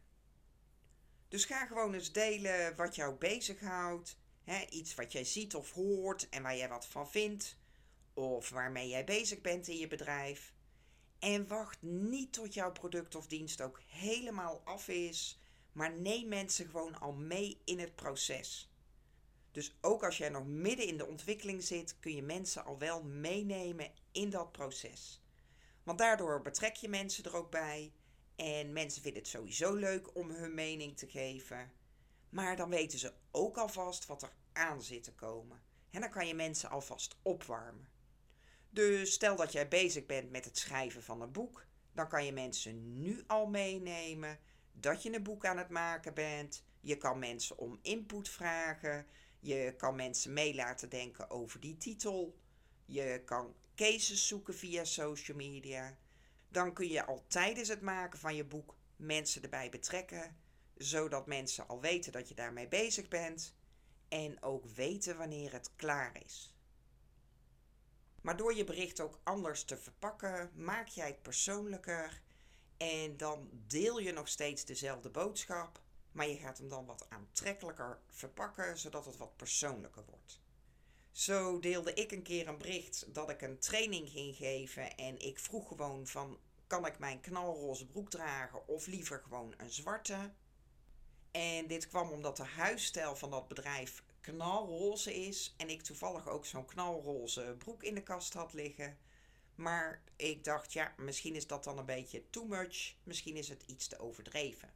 Dus 1.27 1.45
ga 1.45 1.65
gewoon 1.65 1.93
eens 1.93 2.11
delen 2.11 2.75
wat 2.75 2.95
jou 2.95 3.15
bezighoudt. 3.15 4.17
Hè, 4.43 4.65
iets 4.69 4.95
wat 4.95 5.11
jij 5.11 5.23
ziet 5.23 5.55
of 5.55 5.71
hoort 5.71 6.29
en 6.29 6.43
waar 6.43 6.57
jij 6.57 6.69
wat 6.69 6.87
van 6.87 7.09
vindt. 7.09 7.57
Of 8.13 8.49
waarmee 8.49 8.87
jij 8.87 9.03
bezig 9.03 9.41
bent 9.41 9.67
in 9.67 9.77
je 9.77 9.87
bedrijf. 9.87 10.53
En 11.19 11.47
wacht 11.47 11.81
niet 11.81 12.33
tot 12.33 12.53
jouw 12.53 12.71
product 12.71 13.15
of 13.15 13.27
dienst 13.27 13.61
ook 13.61 13.81
helemaal 13.87 14.61
af 14.65 14.87
is. 14.87 15.39
Maar 15.75 15.93
neem 15.93 16.27
mensen 16.27 16.65
gewoon 16.65 16.99
al 16.99 17.13
mee 17.13 17.61
in 17.63 17.79
het 17.79 17.95
proces. 17.95 18.69
Dus 19.51 19.77
ook 19.81 20.03
als 20.03 20.17
jij 20.17 20.29
nog 20.29 20.45
midden 20.45 20.87
in 20.87 20.97
de 20.97 21.05
ontwikkeling 21.05 21.63
zit, 21.63 21.99
kun 21.99 22.15
je 22.15 22.21
mensen 22.21 22.65
al 22.65 22.77
wel 22.77 23.03
meenemen 23.03 23.91
in 24.11 24.29
dat 24.29 24.51
proces. 24.51 25.21
Want 25.83 25.97
daardoor 25.97 26.41
betrek 26.41 26.75
je 26.75 26.89
mensen 26.89 27.23
er 27.23 27.35
ook 27.35 27.51
bij. 27.51 27.93
En 28.35 28.73
mensen 28.73 29.01
vinden 29.01 29.21
het 29.21 29.31
sowieso 29.31 29.73
leuk 29.73 30.15
om 30.15 30.29
hun 30.29 30.53
mening 30.53 30.97
te 30.97 31.07
geven. 31.07 31.71
Maar 32.29 32.55
dan 32.55 32.69
weten 32.69 32.99
ze 32.99 33.13
ook 33.31 33.57
alvast 33.57 34.05
wat 34.05 34.21
er 34.21 34.33
aan 34.53 34.81
zit 34.81 35.03
te 35.03 35.13
komen. 35.13 35.61
En 35.89 36.01
dan 36.01 36.09
kan 36.09 36.27
je 36.27 36.33
mensen 36.33 36.69
alvast 36.69 37.15
opwarmen. 37.21 37.89
Dus 38.69 39.13
stel 39.13 39.35
dat 39.35 39.51
jij 39.51 39.67
bezig 39.67 40.05
bent 40.05 40.31
met 40.31 40.45
het 40.45 40.57
schrijven 40.57 41.03
van 41.03 41.21
een 41.21 41.31
boek, 41.31 41.65
dan 41.93 42.07
kan 42.07 42.25
je 42.25 42.31
mensen 42.31 43.01
nu 43.01 43.23
al 43.27 43.47
meenemen 43.47 44.39
dat 44.79 45.03
je 45.03 45.13
een 45.13 45.23
boek 45.23 45.45
aan 45.45 45.57
het 45.57 45.69
maken 45.69 46.13
bent. 46.13 46.63
Je 46.79 46.97
kan 46.97 47.19
mensen 47.19 47.57
om 47.57 47.79
input 47.81 48.29
vragen. 48.29 49.07
Je 49.39 49.73
kan 49.77 49.95
mensen 49.95 50.33
mee 50.33 50.55
laten 50.55 50.89
denken 50.89 51.29
over 51.29 51.59
die 51.59 51.77
titel. 51.77 52.37
Je 52.85 53.21
kan 53.25 53.55
cases 53.75 54.27
zoeken 54.27 54.55
via 54.55 54.83
social 54.83 55.37
media. 55.37 55.97
Dan 56.49 56.73
kun 56.73 56.87
je 56.87 57.05
al 57.05 57.25
tijdens 57.27 57.67
het 57.67 57.81
maken 57.81 58.19
van 58.19 58.35
je 58.35 58.45
boek 58.45 58.75
mensen 58.95 59.43
erbij 59.43 59.69
betrekken, 59.69 60.37
zodat 60.77 61.27
mensen 61.27 61.67
al 61.67 61.81
weten 61.81 62.11
dat 62.11 62.27
je 62.29 62.35
daarmee 62.35 62.67
bezig 62.67 63.07
bent 63.07 63.55
en 64.07 64.43
ook 64.43 64.65
weten 64.65 65.17
wanneer 65.17 65.51
het 65.51 65.75
klaar 65.75 66.23
is. 66.25 66.55
Maar 68.21 68.37
door 68.37 68.55
je 68.55 68.63
bericht 68.63 68.99
ook 68.99 69.19
anders 69.23 69.63
te 69.63 69.77
verpakken, 69.77 70.51
maak 70.55 70.87
jij 70.87 71.07
het 71.07 71.21
persoonlijker 71.21 72.21
en 72.77 73.17
dan 73.17 73.49
deel 73.51 73.99
je 73.99 74.11
nog 74.11 74.27
steeds 74.27 74.65
dezelfde 74.65 75.09
boodschap, 75.09 75.81
maar 76.11 76.27
je 76.27 76.37
gaat 76.37 76.57
hem 76.57 76.69
dan 76.69 76.85
wat 76.85 77.05
aantrekkelijker 77.09 77.99
verpakken, 78.07 78.77
zodat 78.77 79.05
het 79.05 79.17
wat 79.17 79.35
persoonlijker 79.35 80.03
wordt. 80.09 80.39
Zo 81.11 81.59
deelde 81.59 81.93
ik 81.93 82.11
een 82.11 82.23
keer 82.23 82.47
een 82.47 82.57
bericht 82.57 83.13
dat 83.13 83.29
ik 83.29 83.41
een 83.41 83.59
training 83.59 84.09
ging 84.09 84.35
geven 84.35 84.95
en 84.95 85.19
ik 85.19 85.39
vroeg 85.39 85.67
gewoon 85.67 86.07
van 86.07 86.39
kan 86.67 86.85
ik 86.85 86.99
mijn 86.99 87.19
knalroze 87.19 87.85
broek 87.85 88.09
dragen 88.09 88.67
of 88.67 88.87
liever 88.87 89.19
gewoon 89.19 89.53
een 89.57 89.71
zwarte? 89.71 90.33
En 91.31 91.67
dit 91.67 91.87
kwam 91.87 92.11
omdat 92.11 92.37
de 92.37 92.43
huisstijl 92.43 93.15
van 93.15 93.29
dat 93.29 93.47
bedrijf 93.47 94.03
knalroze 94.21 95.15
is 95.15 95.53
en 95.57 95.69
ik 95.69 95.81
toevallig 95.81 96.27
ook 96.27 96.45
zo'n 96.45 96.65
knalroze 96.65 97.55
broek 97.57 97.83
in 97.83 97.95
de 97.95 98.03
kast 98.03 98.33
had 98.33 98.53
liggen. 98.53 98.97
Maar 99.55 100.01
ik 100.15 100.43
dacht, 100.43 100.73
ja, 100.73 100.93
misschien 100.97 101.35
is 101.35 101.47
dat 101.47 101.63
dan 101.63 101.77
een 101.77 101.85
beetje 101.85 102.29
too 102.29 102.45
much, 102.45 102.95
misschien 103.03 103.35
is 103.35 103.49
het 103.49 103.63
iets 103.67 103.87
te 103.87 103.99
overdreven. 103.99 104.73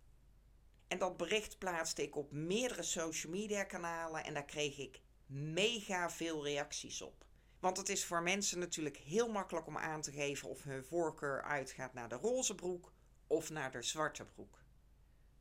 En 0.87 0.97
dat 0.97 1.17
bericht 1.17 1.57
plaatste 1.57 2.03
ik 2.03 2.15
op 2.15 2.31
meerdere 2.31 2.83
social 2.83 3.31
media 3.31 3.63
kanalen 3.63 4.23
en 4.23 4.33
daar 4.33 4.45
kreeg 4.45 4.77
ik 4.77 5.01
mega 5.25 6.09
veel 6.09 6.43
reacties 6.43 7.01
op. 7.01 7.25
Want 7.59 7.77
het 7.77 7.89
is 7.89 8.05
voor 8.05 8.21
mensen 8.21 8.59
natuurlijk 8.59 8.97
heel 8.97 9.29
makkelijk 9.29 9.67
om 9.67 9.77
aan 9.77 10.01
te 10.01 10.11
geven 10.11 10.49
of 10.49 10.63
hun 10.63 10.83
voorkeur 10.83 11.43
uitgaat 11.43 11.93
naar 11.93 12.09
de 12.09 12.15
roze 12.15 12.55
broek 12.55 12.91
of 13.27 13.49
naar 13.49 13.71
de 13.71 13.81
zwarte 13.81 14.25
broek. 14.25 14.63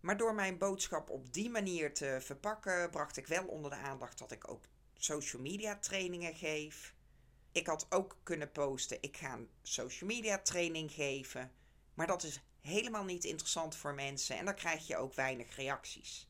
Maar 0.01 0.17
door 0.17 0.35
mijn 0.35 0.59
boodschap 0.59 1.11
op 1.11 1.33
die 1.33 1.51
manier 1.51 1.95
te 1.95 2.19
verpakken, 2.21 2.91
bracht 2.91 3.17
ik 3.17 3.27
wel 3.27 3.47
onder 3.47 3.71
de 3.71 3.77
aandacht 3.77 4.19
dat 4.19 4.33
ik 4.33 4.51
ook 4.51 4.65
social 4.97 5.43
media 5.43 5.77
trainingen 5.79 6.35
geef. 6.35 6.95
Ik 7.59 7.67
had 7.67 7.87
ook 7.91 8.17
kunnen 8.23 8.53
posten, 8.53 8.99
ik 9.01 9.17
ga 9.17 9.33
een 9.33 9.49
social 9.63 10.11
media 10.11 10.39
training 10.39 10.93
geven. 10.93 11.53
Maar 11.95 12.07
dat 12.07 12.23
is 12.23 12.41
helemaal 12.61 13.05
niet 13.05 13.25
interessant 13.25 13.77
voor 13.77 13.95
mensen 13.95 14.37
en 14.37 14.45
dan 14.45 14.55
krijg 14.55 14.87
je 14.87 14.97
ook 14.97 15.15
weinig 15.15 15.57
reacties. 15.57 16.29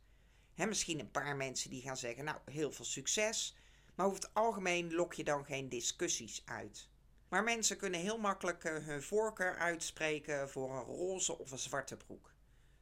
He, 0.54 0.66
misschien 0.66 1.00
een 1.00 1.10
paar 1.10 1.36
mensen 1.36 1.70
die 1.70 1.82
gaan 1.82 1.96
zeggen, 1.96 2.24
nou 2.24 2.38
heel 2.44 2.72
veel 2.72 2.84
succes. 2.84 3.56
Maar 3.94 4.06
over 4.06 4.18
het 4.18 4.34
algemeen 4.34 4.94
lok 4.94 5.14
je 5.14 5.24
dan 5.24 5.44
geen 5.44 5.68
discussies 5.68 6.42
uit. 6.44 6.88
Maar 7.28 7.44
mensen 7.44 7.76
kunnen 7.76 8.00
heel 8.00 8.18
makkelijk 8.18 8.64
eh, 8.64 8.84
hun 8.84 9.02
voorkeur 9.02 9.56
uitspreken 9.56 10.50
voor 10.50 10.76
een 10.76 10.84
roze 10.84 11.38
of 11.38 11.50
een 11.50 11.58
zwarte 11.58 11.96
broek. 11.96 12.32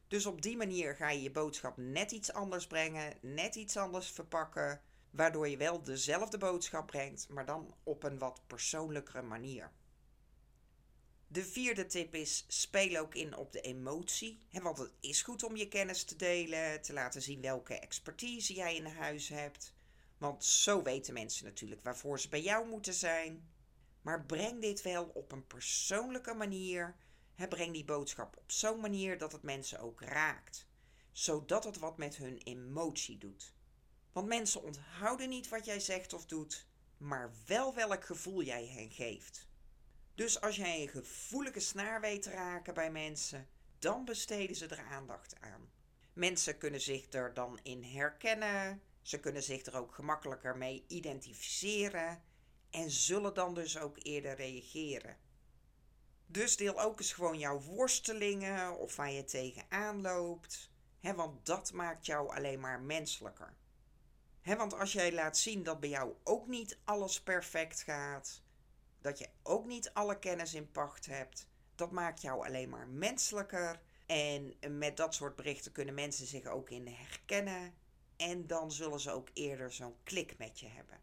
Dus 0.07 0.25
op 0.25 0.41
die 0.41 0.57
manier 0.57 0.95
ga 0.95 1.09
je 1.09 1.21
je 1.21 1.31
boodschap 1.31 1.77
net 1.77 2.11
iets 2.11 2.33
anders 2.33 2.67
brengen, 2.67 3.17
net 3.21 3.55
iets 3.55 3.77
anders 3.77 4.11
verpakken, 4.11 4.81
waardoor 5.11 5.47
je 5.47 5.57
wel 5.57 5.83
dezelfde 5.83 6.37
boodschap 6.37 6.87
brengt, 6.87 7.29
maar 7.29 7.45
dan 7.45 7.75
op 7.83 8.03
een 8.03 8.17
wat 8.17 8.41
persoonlijkere 8.47 9.21
manier. 9.21 9.71
De 11.29 11.45
vierde 11.45 11.85
tip 11.85 12.15
is: 12.15 12.45
speel 12.47 12.99
ook 12.99 13.15
in 13.15 13.35
op 13.35 13.51
de 13.51 13.61
emotie. 13.61 14.41
want 14.51 14.77
het 14.77 14.91
is 14.99 15.21
goed 15.21 15.43
om 15.43 15.55
je 15.55 15.67
kennis 15.67 16.03
te 16.03 16.15
delen, 16.15 16.81
te 16.81 16.93
laten 16.93 17.21
zien 17.21 17.41
welke 17.41 17.73
expertise 17.73 18.53
jij 18.53 18.75
in 18.75 18.85
huis 18.85 19.29
hebt. 19.29 19.73
Want 20.17 20.45
zo 20.45 20.81
weten 20.83 21.13
mensen 21.13 21.45
natuurlijk 21.45 21.81
waarvoor 21.83 22.19
ze 22.19 22.29
bij 22.29 22.41
jou 22.41 22.67
moeten 22.67 22.93
zijn. 22.93 23.49
Maar 24.01 24.25
breng 24.25 24.61
dit 24.61 24.81
wel 24.81 25.05
op 25.05 25.31
een 25.31 25.47
persoonlijke 25.47 26.33
manier. 26.33 26.95
breng 27.49 27.73
die 27.73 27.85
boodschap 27.85 28.37
op 28.37 28.51
zo'n 28.51 28.79
manier 28.79 29.17
dat 29.17 29.31
het 29.31 29.43
mensen 29.43 29.79
ook 29.79 30.01
raakt. 30.01 30.67
Zodat 31.11 31.63
het 31.63 31.77
wat 31.77 31.97
met 31.97 32.15
hun 32.15 32.37
emotie 32.37 33.17
doet. 33.17 33.53
Want 34.17 34.29
mensen 34.29 34.63
onthouden 34.63 35.29
niet 35.29 35.49
wat 35.49 35.65
jij 35.65 35.79
zegt 35.79 36.13
of 36.13 36.25
doet, 36.25 36.65
maar 36.97 37.31
wel 37.45 37.75
welk 37.75 38.05
gevoel 38.05 38.43
jij 38.43 38.67
hen 38.67 38.91
geeft. 38.91 39.47
Dus 40.15 40.41
als 40.41 40.55
jij 40.55 40.81
een 40.81 40.87
gevoelige 40.87 41.59
snaar 41.59 42.01
weet 42.01 42.21
te 42.21 42.29
raken 42.29 42.73
bij 42.73 42.91
mensen, 42.91 43.47
dan 43.79 44.05
besteden 44.05 44.55
ze 44.55 44.67
er 44.67 44.85
aandacht 44.91 45.39
aan. 45.39 45.69
Mensen 46.13 46.57
kunnen 46.57 46.81
zich 46.81 47.13
er 47.13 47.33
dan 47.33 47.59
in 47.63 47.83
herkennen, 47.83 48.81
ze 49.01 49.19
kunnen 49.19 49.43
zich 49.43 49.65
er 49.65 49.77
ook 49.77 49.93
gemakkelijker 49.93 50.57
mee 50.57 50.83
identificeren 50.87 52.23
en 52.69 52.91
zullen 52.91 53.33
dan 53.33 53.53
dus 53.53 53.77
ook 53.77 53.97
eerder 54.01 54.35
reageren. 54.35 55.17
Dus 56.25 56.57
deel 56.57 56.81
ook 56.81 56.99
eens 56.99 57.13
gewoon 57.13 57.39
jouw 57.39 57.59
worstelingen 57.59 58.77
of 58.77 58.95
waar 58.95 59.11
je 59.11 59.23
tegenaan 59.23 60.01
loopt, 60.01 60.71
hè, 60.99 61.13
want 61.13 61.45
dat 61.45 61.73
maakt 61.73 62.05
jou 62.05 62.35
alleen 62.35 62.59
maar 62.59 62.79
menselijker. 62.79 63.55
Want 64.55 64.73
als 64.73 64.93
jij 64.93 65.13
laat 65.13 65.37
zien 65.37 65.63
dat 65.63 65.79
bij 65.79 65.89
jou 65.89 66.13
ook 66.23 66.47
niet 66.47 66.77
alles 66.83 67.21
perfect 67.21 67.81
gaat, 67.81 68.41
dat 69.01 69.19
je 69.19 69.29
ook 69.43 69.65
niet 69.65 69.93
alle 69.93 70.19
kennis 70.19 70.53
in 70.53 70.71
pacht 70.71 71.05
hebt, 71.05 71.47
dat 71.75 71.91
maakt 71.91 72.21
jou 72.21 72.45
alleen 72.45 72.69
maar 72.69 72.87
menselijker. 72.87 73.81
En 74.05 74.55
met 74.77 74.97
dat 74.97 75.15
soort 75.15 75.35
berichten 75.35 75.71
kunnen 75.71 75.93
mensen 75.93 76.27
zich 76.27 76.45
ook 76.45 76.69
in 76.69 76.87
herkennen 76.87 77.73
en 78.15 78.47
dan 78.47 78.71
zullen 78.71 78.99
ze 78.99 79.11
ook 79.11 79.29
eerder 79.33 79.71
zo'n 79.71 79.95
klik 80.03 80.37
met 80.37 80.59
je 80.59 80.67
hebben. 80.67 80.99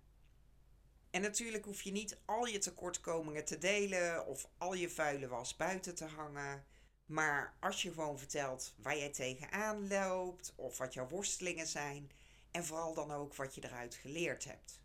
En 1.10 1.20
natuurlijk 1.20 1.64
hoef 1.64 1.82
je 1.82 1.92
niet 1.92 2.18
al 2.24 2.46
je 2.46 2.58
tekortkomingen 2.58 3.44
te 3.44 3.58
delen 3.58 4.26
of 4.26 4.48
al 4.58 4.74
je 4.74 4.90
vuile 4.90 5.28
was 5.28 5.56
buiten 5.56 5.94
te 5.94 6.04
hangen. 6.04 6.64
Maar 7.06 7.56
als 7.60 7.82
je 7.82 7.92
gewoon 7.92 8.18
vertelt 8.18 8.74
waar 8.76 8.98
jij 8.98 9.10
tegenaan 9.10 9.88
loopt 9.88 10.52
of 10.56 10.78
wat 10.78 10.94
jouw 10.94 11.08
worstelingen 11.08 11.66
zijn 11.66 12.10
en 12.54 12.64
vooral 12.64 12.94
dan 12.94 13.10
ook 13.10 13.34
wat 13.34 13.54
je 13.54 13.64
eruit 13.64 13.94
geleerd 13.94 14.44
hebt. 14.44 14.80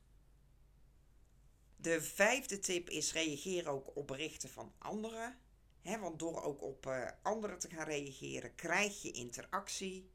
De 1.76 2.02
vijfde 2.02 2.60
tip 2.60 2.90
is 2.90 3.14
reageer 3.14 3.70
ook 3.70 3.96
op 3.96 4.08
berichten 4.08 4.50
van 4.50 4.74
anderen. 4.78 5.38
want 5.84 6.20
door 6.20 6.44
ook 6.44 6.62
op 6.62 6.86
uh, 6.86 7.10
anderen 7.22 7.60
te 7.60 7.70
gaan 7.70 7.86
reageren 7.86 8.56
krijg 8.56 9.02
je 9.02 9.12
interactie. 9.12 10.10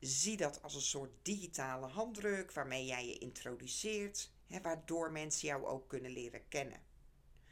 Zie 0.00 0.36
dat 0.36 0.62
als 0.62 0.74
een 0.74 0.80
soort 0.80 1.10
digitale 1.22 1.86
handdruk 1.86 2.52
waarmee 2.52 2.84
jij 2.84 3.06
je 3.06 3.18
introduceert, 3.18 4.30
hè, 4.46 4.60
waardoor 4.60 5.12
mensen 5.12 5.48
jou 5.48 5.66
ook 5.66 5.88
kunnen 5.88 6.10
leren 6.10 6.48
kennen. 6.48 6.80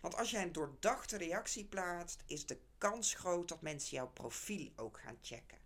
Want 0.01 0.17
als 0.17 0.31
jij 0.31 0.43
een 0.43 0.53
doordachte 0.53 1.17
reactie 1.17 1.65
plaatst, 1.65 2.23
is 2.27 2.47
de 2.47 2.61
kans 2.79 3.15
groot 3.15 3.49
dat 3.49 3.63
mensen 3.63 3.97
jouw 3.97 4.11
profiel 4.11 4.73
ook 4.77 4.99
gaan 4.99 5.19
checken. 5.23 5.59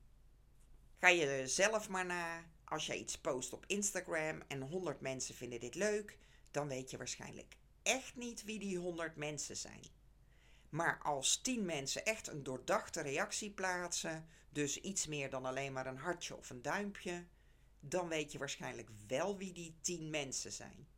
Ga 0.99 1.09
je 1.09 1.47
zelf 1.47 1.89
maar 1.89 2.07
na. 2.07 2.45
Als 2.69 2.87
jij 2.87 2.99
iets 2.99 3.19
post 3.19 3.53
op 3.53 3.65
Instagram 3.67 4.43
en 4.49 4.61
100 4.61 5.01
mensen 5.01 5.35
vinden 5.35 5.61
dit 5.61 5.75
leuk, 5.75 6.19
dan 6.51 6.69
weet 6.69 6.91
je 6.91 6.97
waarschijnlijk 6.97 7.57
echt 7.83 8.17
niet 8.17 8.45
wie 8.45 8.59
die 8.59 8.79
100 8.79 9.17
mensen 9.17 9.57
zijn. 9.57 9.83
Maar 10.69 10.99
als 11.03 11.41
10 11.41 11.65
mensen 11.65 12.05
echt 12.05 12.29
een 12.29 12.43
doordachte 12.43 13.01
reactie 13.01 13.51
plaatsen, 13.51 14.29
dus 14.51 14.81
iets 14.81 15.07
meer 15.07 15.31
dan 15.31 15.45
alleen 15.45 15.73
maar 15.73 15.87
een 15.87 15.97
hartje 15.97 16.37
of 16.37 16.51
een 16.51 16.63
duimpje, 16.63 17.27
dan 17.81 18.09
weet 18.09 18.33
je 18.33 18.39
waarschijnlijk 18.39 18.89
wel 19.07 19.37
wie 19.37 19.53
die 19.53 19.79
10 19.81 20.11
mensen 20.11 20.53
zijn. 20.53 20.89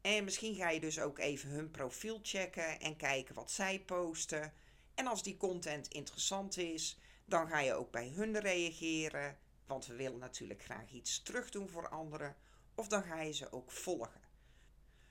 En 0.00 0.24
misschien 0.24 0.54
ga 0.54 0.70
je 0.70 0.80
dus 0.80 1.00
ook 1.00 1.18
even 1.18 1.50
hun 1.50 1.70
profiel 1.70 2.20
checken 2.22 2.80
en 2.80 2.96
kijken 2.96 3.34
wat 3.34 3.50
zij 3.50 3.80
posten. 3.80 4.52
En 4.94 5.06
als 5.06 5.22
die 5.22 5.36
content 5.36 5.88
interessant 5.88 6.56
is, 6.56 6.98
dan 7.24 7.48
ga 7.48 7.60
je 7.60 7.74
ook 7.74 7.90
bij 7.90 8.08
hun 8.08 8.40
reageren. 8.40 9.38
Want 9.68 9.86
we 9.86 9.94
willen 9.94 10.18
natuurlijk 10.18 10.62
graag 10.62 10.90
iets 10.90 11.22
terugdoen 11.22 11.68
voor 11.68 11.88
anderen. 11.88 12.36
Of 12.74 12.88
dan 12.88 13.02
ga 13.02 13.20
je 13.20 13.32
ze 13.32 13.52
ook 13.52 13.70
volgen. 13.70 14.20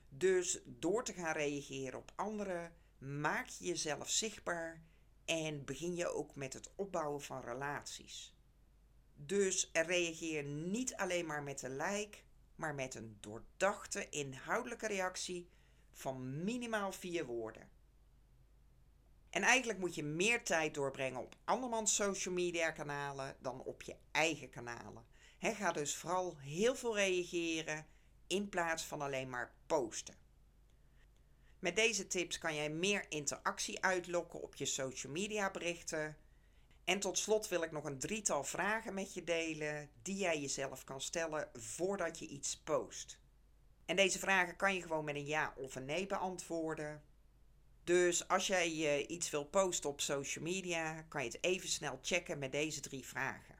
Dus 0.09 0.59
door 0.65 1.03
te 1.03 1.13
gaan 1.13 1.33
reageren 1.33 1.99
op 1.99 2.11
anderen, 2.15 2.73
maak 2.97 3.47
je 3.47 3.65
jezelf 3.65 4.09
zichtbaar 4.09 4.83
en 5.25 5.65
begin 5.65 5.95
je 5.95 6.07
ook 6.07 6.35
met 6.35 6.53
het 6.53 6.69
opbouwen 6.75 7.21
van 7.21 7.41
relaties. 7.41 8.35
Dus 9.15 9.69
reageer 9.73 10.43
niet 10.43 10.95
alleen 10.95 11.25
maar 11.25 11.43
met 11.43 11.61
een 11.61 11.75
like, 11.75 12.17
maar 12.55 12.75
met 12.75 12.95
een 12.95 13.17
doordachte 13.19 14.09
inhoudelijke 14.09 14.87
reactie 14.87 15.49
van 15.91 16.43
minimaal 16.43 16.91
vier 16.91 17.25
woorden. 17.25 17.69
En 19.38 19.44
eigenlijk 19.44 19.79
moet 19.79 19.96
je 19.96 20.03
meer 20.03 20.44
tijd 20.44 20.74
doorbrengen 20.74 21.22
op 21.22 21.36
andermans 21.44 21.96
social 21.96 22.34
media 22.34 22.72
kanalen 22.72 23.36
dan 23.39 23.63
op 23.63 23.82
je 23.82 23.96
eigen 24.12 24.50
kanalen. 24.50 25.06
He, 25.38 25.53
ga 25.53 25.72
dus 25.72 25.96
vooral 25.96 26.38
heel 26.38 26.75
veel 26.75 26.96
reageren 26.96 27.86
in 28.27 28.50
plaats 28.50 28.84
van 28.84 29.01
alleen 29.01 29.29
maar 29.29 29.56
posten. 29.67 30.15
Met 31.60 31.75
deze 31.75 32.08
tips 32.08 32.38
kan 32.38 32.56
jij 32.56 32.70
meer 32.70 33.06
interactie 33.10 33.84
uitlokken 33.84 34.41
op 34.41 34.56
je 34.56 34.65
social 34.65 35.12
media 35.12 35.51
berichten. 35.51 36.17
En 36.84 37.00
tot 37.00 37.17
slot 37.17 37.48
wil 37.48 37.63
ik 37.63 37.72
nog 37.72 37.84
een 37.84 38.00
drietal 38.00 38.44
vragen 38.44 38.94
met 38.94 39.13
je 39.13 39.24
delen 39.24 39.89
die 40.01 40.17
jij 40.17 40.41
jezelf 40.41 40.84
kan 40.84 41.01
stellen 41.01 41.50
voordat 41.53 42.20
je 42.20 42.27
iets 42.27 42.58
post. 42.58 43.20
En 43.86 43.96
deze 43.96 44.20
vragen 44.20 44.56
kan 44.56 44.75
je 44.75 44.82
gewoon 44.82 45.06
met 45.06 45.15
een 45.15 45.25
ja 45.25 45.53
of 45.58 45.75
een 45.75 45.86
nee 45.86 46.08
beantwoorden. 46.08 47.03
Dus 47.88 48.27
als 48.27 48.48
jij 48.48 48.72
uh, 48.72 49.10
iets 49.10 49.29
wil 49.29 49.46
posten 49.46 49.89
op 49.89 50.01
social 50.01 50.44
media, 50.44 51.01
kan 51.01 51.24
je 51.24 51.27
het 51.27 51.44
even 51.44 51.70
snel 51.70 52.00
checken 52.01 52.39
met 52.39 52.51
deze 52.51 52.79
drie 52.79 53.06
vragen. 53.06 53.56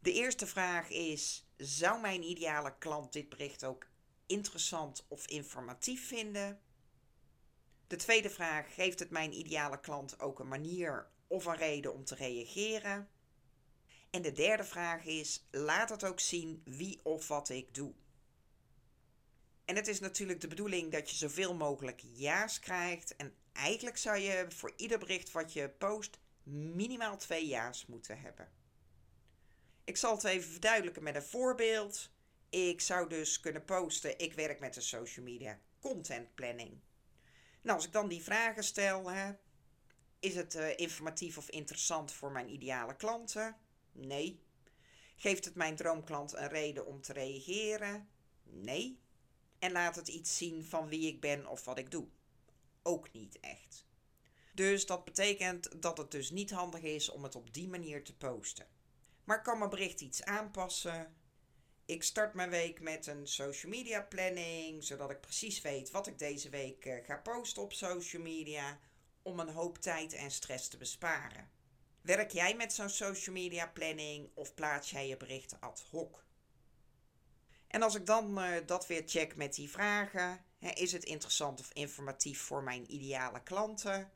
De 0.00 0.12
eerste 0.12 0.46
vraag 0.46 0.88
is: 0.90 1.46
zou 1.56 2.00
mijn 2.00 2.22
ideale 2.22 2.74
klant 2.78 3.12
dit 3.12 3.28
bericht 3.28 3.64
ook 3.64 3.86
interessant 4.26 5.04
of 5.08 5.26
informatief 5.26 6.06
vinden? 6.06 6.60
De 7.86 7.96
tweede 7.96 8.30
vraag: 8.30 8.74
geeft 8.74 8.98
het 8.98 9.10
mijn 9.10 9.32
ideale 9.32 9.80
klant 9.80 10.20
ook 10.20 10.38
een 10.38 10.48
manier 10.48 11.10
of 11.26 11.44
een 11.44 11.56
reden 11.56 11.92
om 11.92 12.04
te 12.04 12.14
reageren? 12.14 13.08
En 14.10 14.22
de 14.22 14.32
derde 14.32 14.64
vraag 14.64 15.04
is: 15.04 15.46
laat 15.50 15.88
het 15.88 16.04
ook 16.04 16.20
zien 16.20 16.62
wie 16.64 17.00
of 17.02 17.28
wat 17.28 17.48
ik 17.48 17.74
doe. 17.74 17.92
En 19.72 19.78
het 19.78 19.88
is 19.88 20.00
natuurlijk 20.00 20.40
de 20.40 20.48
bedoeling 20.48 20.92
dat 20.92 21.10
je 21.10 21.16
zoveel 21.16 21.54
mogelijk 21.54 22.00
ja's 22.12 22.58
krijgt. 22.58 23.16
En 23.16 23.34
eigenlijk 23.52 23.96
zou 23.96 24.18
je 24.18 24.46
voor 24.48 24.72
ieder 24.76 24.98
bericht 24.98 25.30
wat 25.30 25.52
je 25.52 25.68
post 25.68 26.18
minimaal 26.42 27.16
twee 27.16 27.46
ja's 27.46 27.86
moeten 27.86 28.20
hebben. 28.20 28.48
Ik 29.84 29.96
zal 29.96 30.14
het 30.14 30.24
even 30.24 30.50
verduidelijken 30.50 31.02
met 31.02 31.14
een 31.14 31.22
voorbeeld. 31.22 32.10
Ik 32.50 32.80
zou 32.80 33.08
dus 33.08 33.40
kunnen 33.40 33.64
posten: 33.64 34.18
ik 34.18 34.32
werk 34.32 34.60
met 34.60 34.74
de 34.74 34.80
social 34.80 35.24
media 35.24 35.58
content 35.80 36.34
planning. 36.34 36.80
Nou, 37.62 37.76
als 37.76 37.86
ik 37.86 37.92
dan 37.92 38.08
die 38.08 38.22
vragen 38.22 38.64
stel, 38.64 39.10
hè, 39.10 39.32
is 40.18 40.34
het 40.34 40.54
uh, 40.54 40.78
informatief 40.78 41.38
of 41.38 41.50
interessant 41.50 42.12
voor 42.12 42.32
mijn 42.32 42.48
ideale 42.48 42.96
klanten? 42.96 43.56
Nee. 43.92 44.40
Geeft 45.16 45.44
het 45.44 45.54
mijn 45.54 45.76
droomklant 45.76 46.32
een 46.32 46.48
reden 46.48 46.86
om 46.86 47.00
te 47.00 47.12
reageren? 47.12 48.08
Nee. 48.42 49.00
En 49.62 49.72
laat 49.72 49.96
het 49.96 50.08
iets 50.08 50.36
zien 50.36 50.64
van 50.64 50.88
wie 50.88 51.06
ik 51.06 51.20
ben 51.20 51.46
of 51.46 51.64
wat 51.64 51.78
ik 51.78 51.90
doe? 51.90 52.06
Ook 52.82 53.12
niet 53.12 53.40
echt. 53.40 53.86
Dus 54.54 54.86
dat 54.86 55.04
betekent 55.04 55.82
dat 55.82 55.98
het 55.98 56.10
dus 56.10 56.30
niet 56.30 56.50
handig 56.50 56.80
is 56.80 57.08
om 57.08 57.22
het 57.22 57.34
op 57.34 57.54
die 57.54 57.68
manier 57.68 58.04
te 58.04 58.16
posten. 58.16 58.66
Maar 59.24 59.42
kan 59.42 59.58
mijn 59.58 59.70
bericht 59.70 60.00
iets 60.00 60.24
aanpassen. 60.24 61.16
Ik 61.84 62.02
start 62.02 62.34
mijn 62.34 62.50
week 62.50 62.80
met 62.80 63.06
een 63.06 63.26
social 63.26 63.72
media 63.72 64.02
planning, 64.02 64.84
zodat 64.84 65.10
ik 65.10 65.20
precies 65.20 65.60
weet 65.60 65.90
wat 65.90 66.06
ik 66.06 66.18
deze 66.18 66.48
week 66.48 66.84
eh, 66.84 67.04
ga 67.04 67.16
posten 67.16 67.62
op 67.62 67.72
social 67.72 68.22
media, 68.22 68.80
om 69.22 69.40
een 69.40 69.48
hoop 69.48 69.78
tijd 69.78 70.12
en 70.12 70.30
stress 70.30 70.68
te 70.68 70.76
besparen. 70.76 71.50
Werk 72.00 72.30
jij 72.30 72.56
met 72.56 72.72
zo'n 72.72 72.88
social 72.88 73.34
media 73.34 73.66
planning 73.66 74.30
of 74.34 74.54
plaats 74.54 74.90
jij 74.90 75.08
je 75.08 75.16
berichten 75.16 75.60
ad 75.60 75.84
hoc? 75.90 76.24
En 77.72 77.82
als 77.82 77.94
ik 77.94 78.06
dan 78.06 78.38
uh, 78.38 78.66
dat 78.66 78.86
weer 78.86 79.02
check 79.06 79.36
met 79.36 79.54
die 79.54 79.70
vragen, 79.70 80.44
hè, 80.58 80.70
is 80.70 80.92
het 80.92 81.04
interessant 81.04 81.60
of 81.60 81.72
informatief 81.72 82.40
voor 82.40 82.62
mijn 82.62 82.92
ideale 82.92 83.42
klanten? 83.42 84.10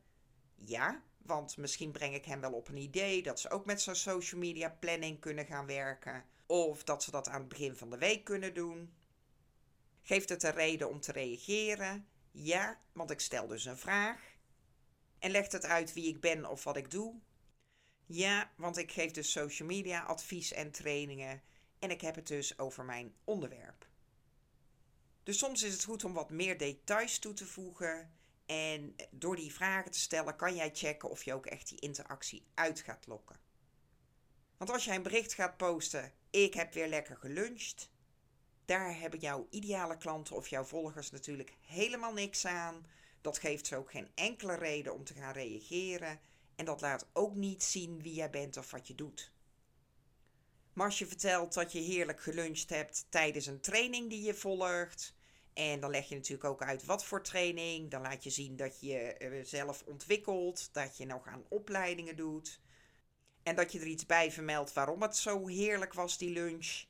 Ja, 0.55 1.03
want 1.17 1.57
misschien 1.57 1.91
breng 1.91 2.15
ik 2.15 2.25
hen 2.25 2.41
wel 2.41 2.53
op 2.53 2.67
een 2.67 2.77
idee 2.77 3.23
dat 3.23 3.39
ze 3.39 3.49
ook 3.49 3.65
met 3.65 3.81
zo'n 3.81 3.95
social 3.95 4.39
media 4.39 4.69
planning 4.69 5.19
kunnen 5.19 5.45
gaan 5.45 5.65
werken. 5.65 6.25
Of 6.45 6.83
dat 6.83 7.03
ze 7.03 7.11
dat 7.11 7.27
aan 7.27 7.39
het 7.39 7.49
begin 7.49 7.75
van 7.75 7.89
de 7.89 7.97
week 7.97 8.23
kunnen 8.23 8.53
doen. 8.53 8.93
Geeft 10.01 10.29
het 10.29 10.43
een 10.43 10.51
reden 10.51 10.89
om 10.89 10.99
te 10.99 11.11
reageren? 11.11 12.07
Ja, 12.31 12.79
want 12.91 13.11
ik 13.11 13.19
stel 13.19 13.47
dus 13.47 13.65
een 13.65 13.77
vraag. 13.77 14.19
En 15.19 15.31
legt 15.31 15.51
het 15.51 15.65
uit 15.65 15.93
wie 15.93 16.07
ik 16.07 16.21
ben 16.21 16.45
of 16.45 16.63
wat 16.63 16.77
ik 16.77 16.91
doe? 16.91 17.19
Ja, 18.05 18.51
want 18.55 18.77
ik 18.77 18.91
geef 18.91 19.11
dus 19.11 19.31
social 19.31 19.67
media 19.67 20.03
advies 20.03 20.51
en 20.51 20.71
trainingen 20.71 21.41
en 21.79 21.91
ik 21.91 22.01
heb 22.01 22.15
het 22.15 22.27
dus 22.27 22.59
over 22.59 22.85
mijn 22.85 23.15
onderwerp. 23.23 23.87
Dus 25.23 25.37
soms 25.37 25.63
is 25.63 25.73
het 25.73 25.83
goed 25.83 26.03
om 26.03 26.13
wat 26.13 26.29
meer 26.29 26.57
details 26.57 27.19
toe 27.19 27.33
te 27.33 27.45
voegen. 27.45 28.11
En 28.45 28.95
door 29.11 29.35
die 29.35 29.53
vragen 29.53 29.91
te 29.91 29.99
stellen 29.99 30.35
kan 30.35 30.55
jij 30.55 30.69
checken 30.73 31.09
of 31.09 31.23
je 31.23 31.33
ook 31.33 31.45
echt 31.45 31.69
die 31.69 31.79
interactie 31.79 32.45
uit 32.53 32.79
gaat 32.79 33.07
lokken. 33.07 33.39
Want 34.57 34.69
als 34.69 34.85
jij 34.85 34.95
een 34.95 35.03
bericht 35.03 35.33
gaat 35.33 35.57
posten, 35.57 36.13
ik 36.29 36.53
heb 36.53 36.73
weer 36.73 36.87
lekker 36.87 37.17
geluncht. 37.17 37.89
Daar 38.65 38.99
hebben 38.99 39.19
jouw 39.19 39.47
ideale 39.49 39.97
klanten 39.97 40.35
of 40.35 40.47
jouw 40.47 40.63
volgers 40.63 41.11
natuurlijk 41.11 41.53
helemaal 41.61 42.13
niks 42.13 42.45
aan. 42.45 42.85
Dat 43.21 43.37
geeft 43.37 43.67
ze 43.67 43.75
ook 43.75 43.91
geen 43.91 44.09
enkele 44.15 44.55
reden 44.55 44.93
om 44.93 45.03
te 45.03 45.13
gaan 45.13 45.33
reageren. 45.33 46.19
En 46.55 46.65
dat 46.65 46.81
laat 46.81 47.07
ook 47.13 47.35
niet 47.35 47.63
zien 47.63 48.01
wie 48.01 48.13
jij 48.13 48.29
bent 48.29 48.57
of 48.57 48.71
wat 48.71 48.87
je 48.87 48.95
doet. 48.95 49.31
Maar 50.77 50.85
als 50.85 50.99
je 50.99 51.07
vertelt 51.07 51.53
dat 51.53 51.71
je 51.71 51.79
heerlijk 51.79 52.21
geluncht 52.21 52.69
hebt 52.69 53.05
tijdens 53.09 53.45
een 53.45 53.59
training 53.59 54.09
die 54.09 54.23
je 54.23 54.33
volgt. 54.33 55.15
En 55.53 55.79
dan 55.79 55.89
leg 55.89 56.09
je 56.09 56.15
natuurlijk 56.15 56.49
ook 56.49 56.61
uit 56.61 56.85
wat 56.85 57.05
voor 57.05 57.23
training. 57.23 57.91
Dan 57.91 58.01
laat 58.01 58.23
je 58.23 58.29
zien 58.29 58.55
dat 58.55 58.79
je 58.79 59.41
zelf 59.43 59.83
ontwikkelt. 59.85 60.73
Dat 60.73 60.97
je 60.97 61.05
nog 61.05 61.27
aan 61.27 61.45
opleidingen 61.49 62.15
doet. 62.15 62.61
En 63.43 63.55
dat 63.55 63.71
je 63.71 63.79
er 63.79 63.85
iets 63.85 64.05
bij 64.05 64.31
vermeldt 64.31 64.73
waarom 64.73 65.01
het 65.01 65.15
zo 65.15 65.47
heerlijk 65.47 65.93
was, 65.93 66.17
die 66.17 66.31
lunch. 66.31 66.83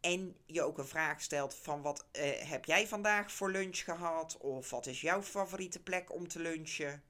En 0.00 0.36
je 0.46 0.62
ook 0.62 0.78
een 0.78 0.88
vraag 0.88 1.22
stelt 1.22 1.54
van 1.54 1.82
wat 1.82 2.06
uh, 2.12 2.22
heb 2.36 2.64
jij 2.64 2.88
vandaag 2.88 3.32
voor 3.32 3.50
lunch 3.50 3.78
gehad? 3.78 4.36
Of 4.36 4.70
wat 4.70 4.86
is 4.86 5.00
jouw 5.00 5.22
favoriete 5.22 5.82
plek 5.82 6.12
om 6.12 6.28
te 6.28 6.38
lunchen? 6.38 7.02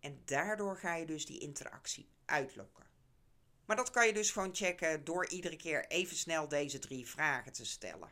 En 0.00 0.22
daardoor 0.24 0.76
ga 0.76 0.94
je 0.94 1.06
dus 1.06 1.26
die 1.26 1.38
interactie 1.38 2.08
uitlokken. 2.24 2.85
Maar 3.66 3.76
dat 3.76 3.90
kan 3.90 4.06
je 4.06 4.12
dus 4.12 4.30
gewoon 4.30 4.54
checken 4.54 5.04
door 5.04 5.28
iedere 5.28 5.56
keer 5.56 5.86
even 5.86 6.16
snel 6.16 6.48
deze 6.48 6.78
drie 6.78 7.08
vragen 7.08 7.52
te 7.52 7.64
stellen. 7.64 8.10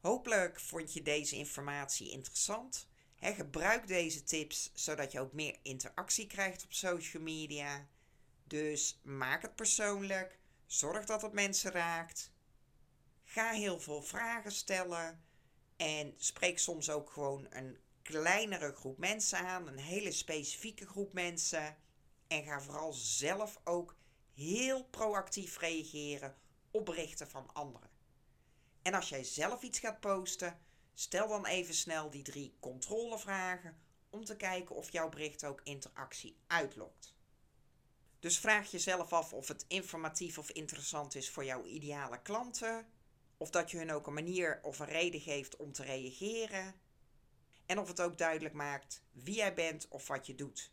Hopelijk 0.00 0.60
vond 0.60 0.92
je 0.92 1.02
deze 1.02 1.36
informatie 1.36 2.10
interessant. 2.10 2.88
Gebruik 3.20 3.86
deze 3.86 4.22
tips 4.22 4.70
zodat 4.74 5.12
je 5.12 5.20
ook 5.20 5.32
meer 5.32 5.58
interactie 5.62 6.26
krijgt 6.26 6.64
op 6.64 6.72
social 6.72 7.22
media. 7.22 7.88
Dus 8.44 9.00
maak 9.02 9.42
het 9.42 9.54
persoonlijk. 9.54 10.38
Zorg 10.66 11.04
dat 11.04 11.22
het 11.22 11.32
mensen 11.32 11.70
raakt. 11.70 12.32
Ga 13.24 13.50
heel 13.50 13.80
veel 13.80 14.02
vragen 14.02 14.52
stellen. 14.52 15.24
En 15.76 16.14
spreek 16.16 16.58
soms 16.58 16.90
ook 16.90 17.10
gewoon 17.10 17.46
een 17.50 17.78
kleinere 18.02 18.72
groep 18.72 18.98
mensen 18.98 19.38
aan. 19.38 19.66
Een 19.66 19.78
hele 19.78 20.12
specifieke 20.12 20.86
groep 20.86 21.12
mensen. 21.12 21.76
En 22.28 22.44
ga 22.44 22.60
vooral 22.60 22.92
zelf 22.92 23.60
ook 23.64 23.96
heel 24.34 24.84
proactief 24.84 25.58
reageren 25.58 26.36
op 26.70 26.84
berichten 26.84 27.28
van 27.28 27.52
anderen. 27.52 27.90
En 28.82 28.94
als 28.94 29.08
jij 29.08 29.24
zelf 29.24 29.62
iets 29.62 29.78
gaat 29.78 30.00
posten, 30.00 30.58
stel 30.94 31.28
dan 31.28 31.46
even 31.46 31.74
snel 31.74 32.10
die 32.10 32.22
drie 32.22 32.56
controlevragen 32.60 33.78
om 34.10 34.24
te 34.24 34.36
kijken 34.36 34.76
of 34.76 34.92
jouw 34.92 35.08
bericht 35.08 35.44
ook 35.44 35.60
interactie 35.64 36.36
uitlokt. 36.46 37.14
Dus 38.20 38.38
vraag 38.38 38.70
jezelf 38.70 39.12
af 39.12 39.32
of 39.32 39.48
het 39.48 39.64
informatief 39.68 40.38
of 40.38 40.50
interessant 40.50 41.14
is 41.14 41.30
voor 41.30 41.44
jouw 41.44 41.64
ideale 41.64 42.22
klanten, 42.22 42.86
of 43.36 43.50
dat 43.50 43.70
je 43.70 43.78
hun 43.78 43.92
ook 43.92 44.06
een 44.06 44.14
manier 44.14 44.60
of 44.62 44.78
een 44.78 44.86
reden 44.86 45.20
geeft 45.20 45.56
om 45.56 45.72
te 45.72 45.82
reageren, 45.82 46.74
en 47.66 47.78
of 47.78 47.88
het 47.88 48.00
ook 48.00 48.18
duidelijk 48.18 48.54
maakt 48.54 49.02
wie 49.12 49.34
jij 49.34 49.54
bent 49.54 49.88
of 49.88 50.08
wat 50.08 50.26
je 50.26 50.34
doet. 50.34 50.70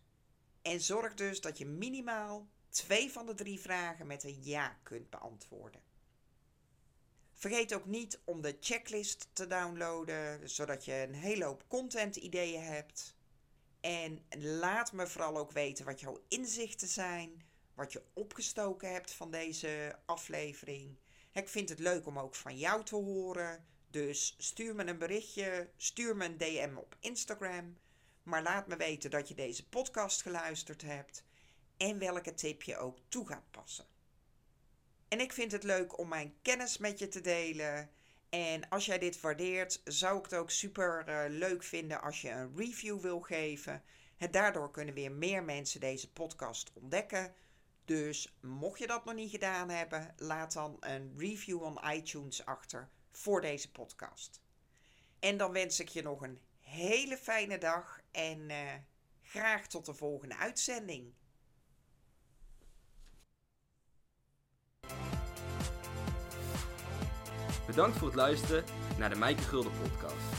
En 0.64 0.82
zorg 0.82 1.14
dus 1.14 1.42
dat 1.42 1.58
je 1.58 1.66
minimaal 1.66 2.48
twee 2.70 3.12
van 3.12 3.26
de 3.26 3.34
drie 3.34 3.60
vragen 3.60 4.08
met 4.08 4.24
een 4.24 4.44
ja 4.44 4.78
kunt 4.84 5.10
beantwoorden. 5.10 5.82
Vergeet 7.34 7.74
ook 7.74 7.86
niet 7.86 8.20
om 8.24 8.42
de 8.42 8.58
checklist 8.60 9.28
te 9.34 9.48
downloaden, 9.48 10.50
zodat 10.50 10.86
je 10.86 10.94
een 10.94 11.14
hele 11.14 11.44
hoop 11.44 11.64
content 11.68 12.16
ideeën 12.16 12.64
hebt. 12.64 13.16
En 13.82 14.26
laat 14.38 14.92
me 14.92 15.08
vooral 15.08 15.38
ook 15.38 15.52
weten 15.52 15.86
wat 15.86 16.00
jouw 16.00 16.24
inzichten 16.28 16.88
zijn, 16.88 17.44
wat 17.74 17.92
je 17.92 18.04
opgestoken 18.14 18.92
hebt 18.92 19.12
van 19.12 19.32
deze 19.32 20.00
aflevering. 20.06 20.98
Ik 21.32 21.50
vind 21.50 21.70
het 21.70 21.80
leuk 21.80 22.06
om 22.06 22.20
ook 22.20 22.36
van 22.36 22.58
jou 22.58 22.84
te 22.84 22.96
horen. 22.96 23.66
Dus 23.90 24.36
stuur 24.38 24.76
me 24.76 24.86
een 24.86 24.98
berichtje, 24.98 25.70
stuur 25.78 26.16
me 26.16 26.26
een 26.26 26.38
DM 26.38 26.76
op 26.78 26.96
Instagram. 27.00 27.78
Maar 28.24 28.44
laat 28.44 28.68
me 28.68 28.76
weten 28.76 29.10
dat 29.10 29.28
je 29.28 29.34
deze 29.34 29.68
podcast 29.68 30.22
geluisterd 30.22 30.82
hebt 30.82 31.24
en 31.78 32.00
welke 32.00 32.34
tip 32.34 32.62
je 32.62 32.78
ook 32.78 32.98
toe 33.08 33.28
gaat 33.28 33.52
passen. 33.52 33.86
En 35.08 35.20
ik 35.20 35.34
vind 35.34 35.52
het 35.52 35.64
leuk 35.64 35.98
om 35.98 36.08
mijn 36.08 36.36
kennis 36.42 36.78
met 36.78 37.00
je 37.00 37.08
te 37.08 37.22
delen. 37.22 37.90
En 38.30 38.70
als 38.70 38.86
jij 38.86 39.00
dit 39.00 39.22
waardeert, 39.22 39.82
zou 39.84 40.18
ik 40.18 40.24
het 40.24 40.36
ook 40.36 40.50
super 40.50 41.06
uh, 41.08 41.24
leuk 41.28 41.64
vinden 41.64 42.02
als 42.02 42.22
je 42.22 42.30
een 42.30 42.58
review 42.58 43.02
wil 43.02 43.22
geven. 43.22 43.84
En 44.18 44.32
daardoor 44.32 44.72
kunnen 44.72 44.94
weer 44.94 45.12
meer 45.12 45.44
mensen 45.44 45.80
deze 45.80 46.12
podcast 46.12 46.72
ontdekken. 46.74 47.36
Dus 47.86 48.38
mocht 48.42 48.80
je 48.80 48.88
dat 48.88 49.06
nog 49.06 49.16
niet 49.16 49.32
gedaan 49.32 49.70
hebben, 49.70 50.14
laat 50.18 50.54
dan 50.54 50.78
een 50.80 51.14
review 51.18 51.62
on 51.62 51.80
iTunes 51.92 52.46
achter 52.46 52.90
voor 53.12 53.42
deze 53.42 53.72
podcast. 53.72 54.42
En 55.20 55.38
dan 55.38 55.52
wens 55.52 55.80
ik 55.80 55.90
je 55.90 56.02
nog 56.02 56.22
een 56.22 56.40
hele 56.60 57.18
fijne 57.18 57.58
dag 57.58 58.02
en 58.14 58.50
uh, 58.50 58.58
graag 59.22 59.68
tot 59.68 59.86
de 59.86 59.94
volgende 59.94 60.38
uitzending. 60.38 61.14
Bedankt 67.68 67.98
voor 67.98 68.08
het 68.08 68.18
luisteren 68.18 68.64
naar 68.98 69.10
de 69.10 69.16
Mijke 69.16 69.42
Gulden 69.42 69.72
podcast. 69.82 70.33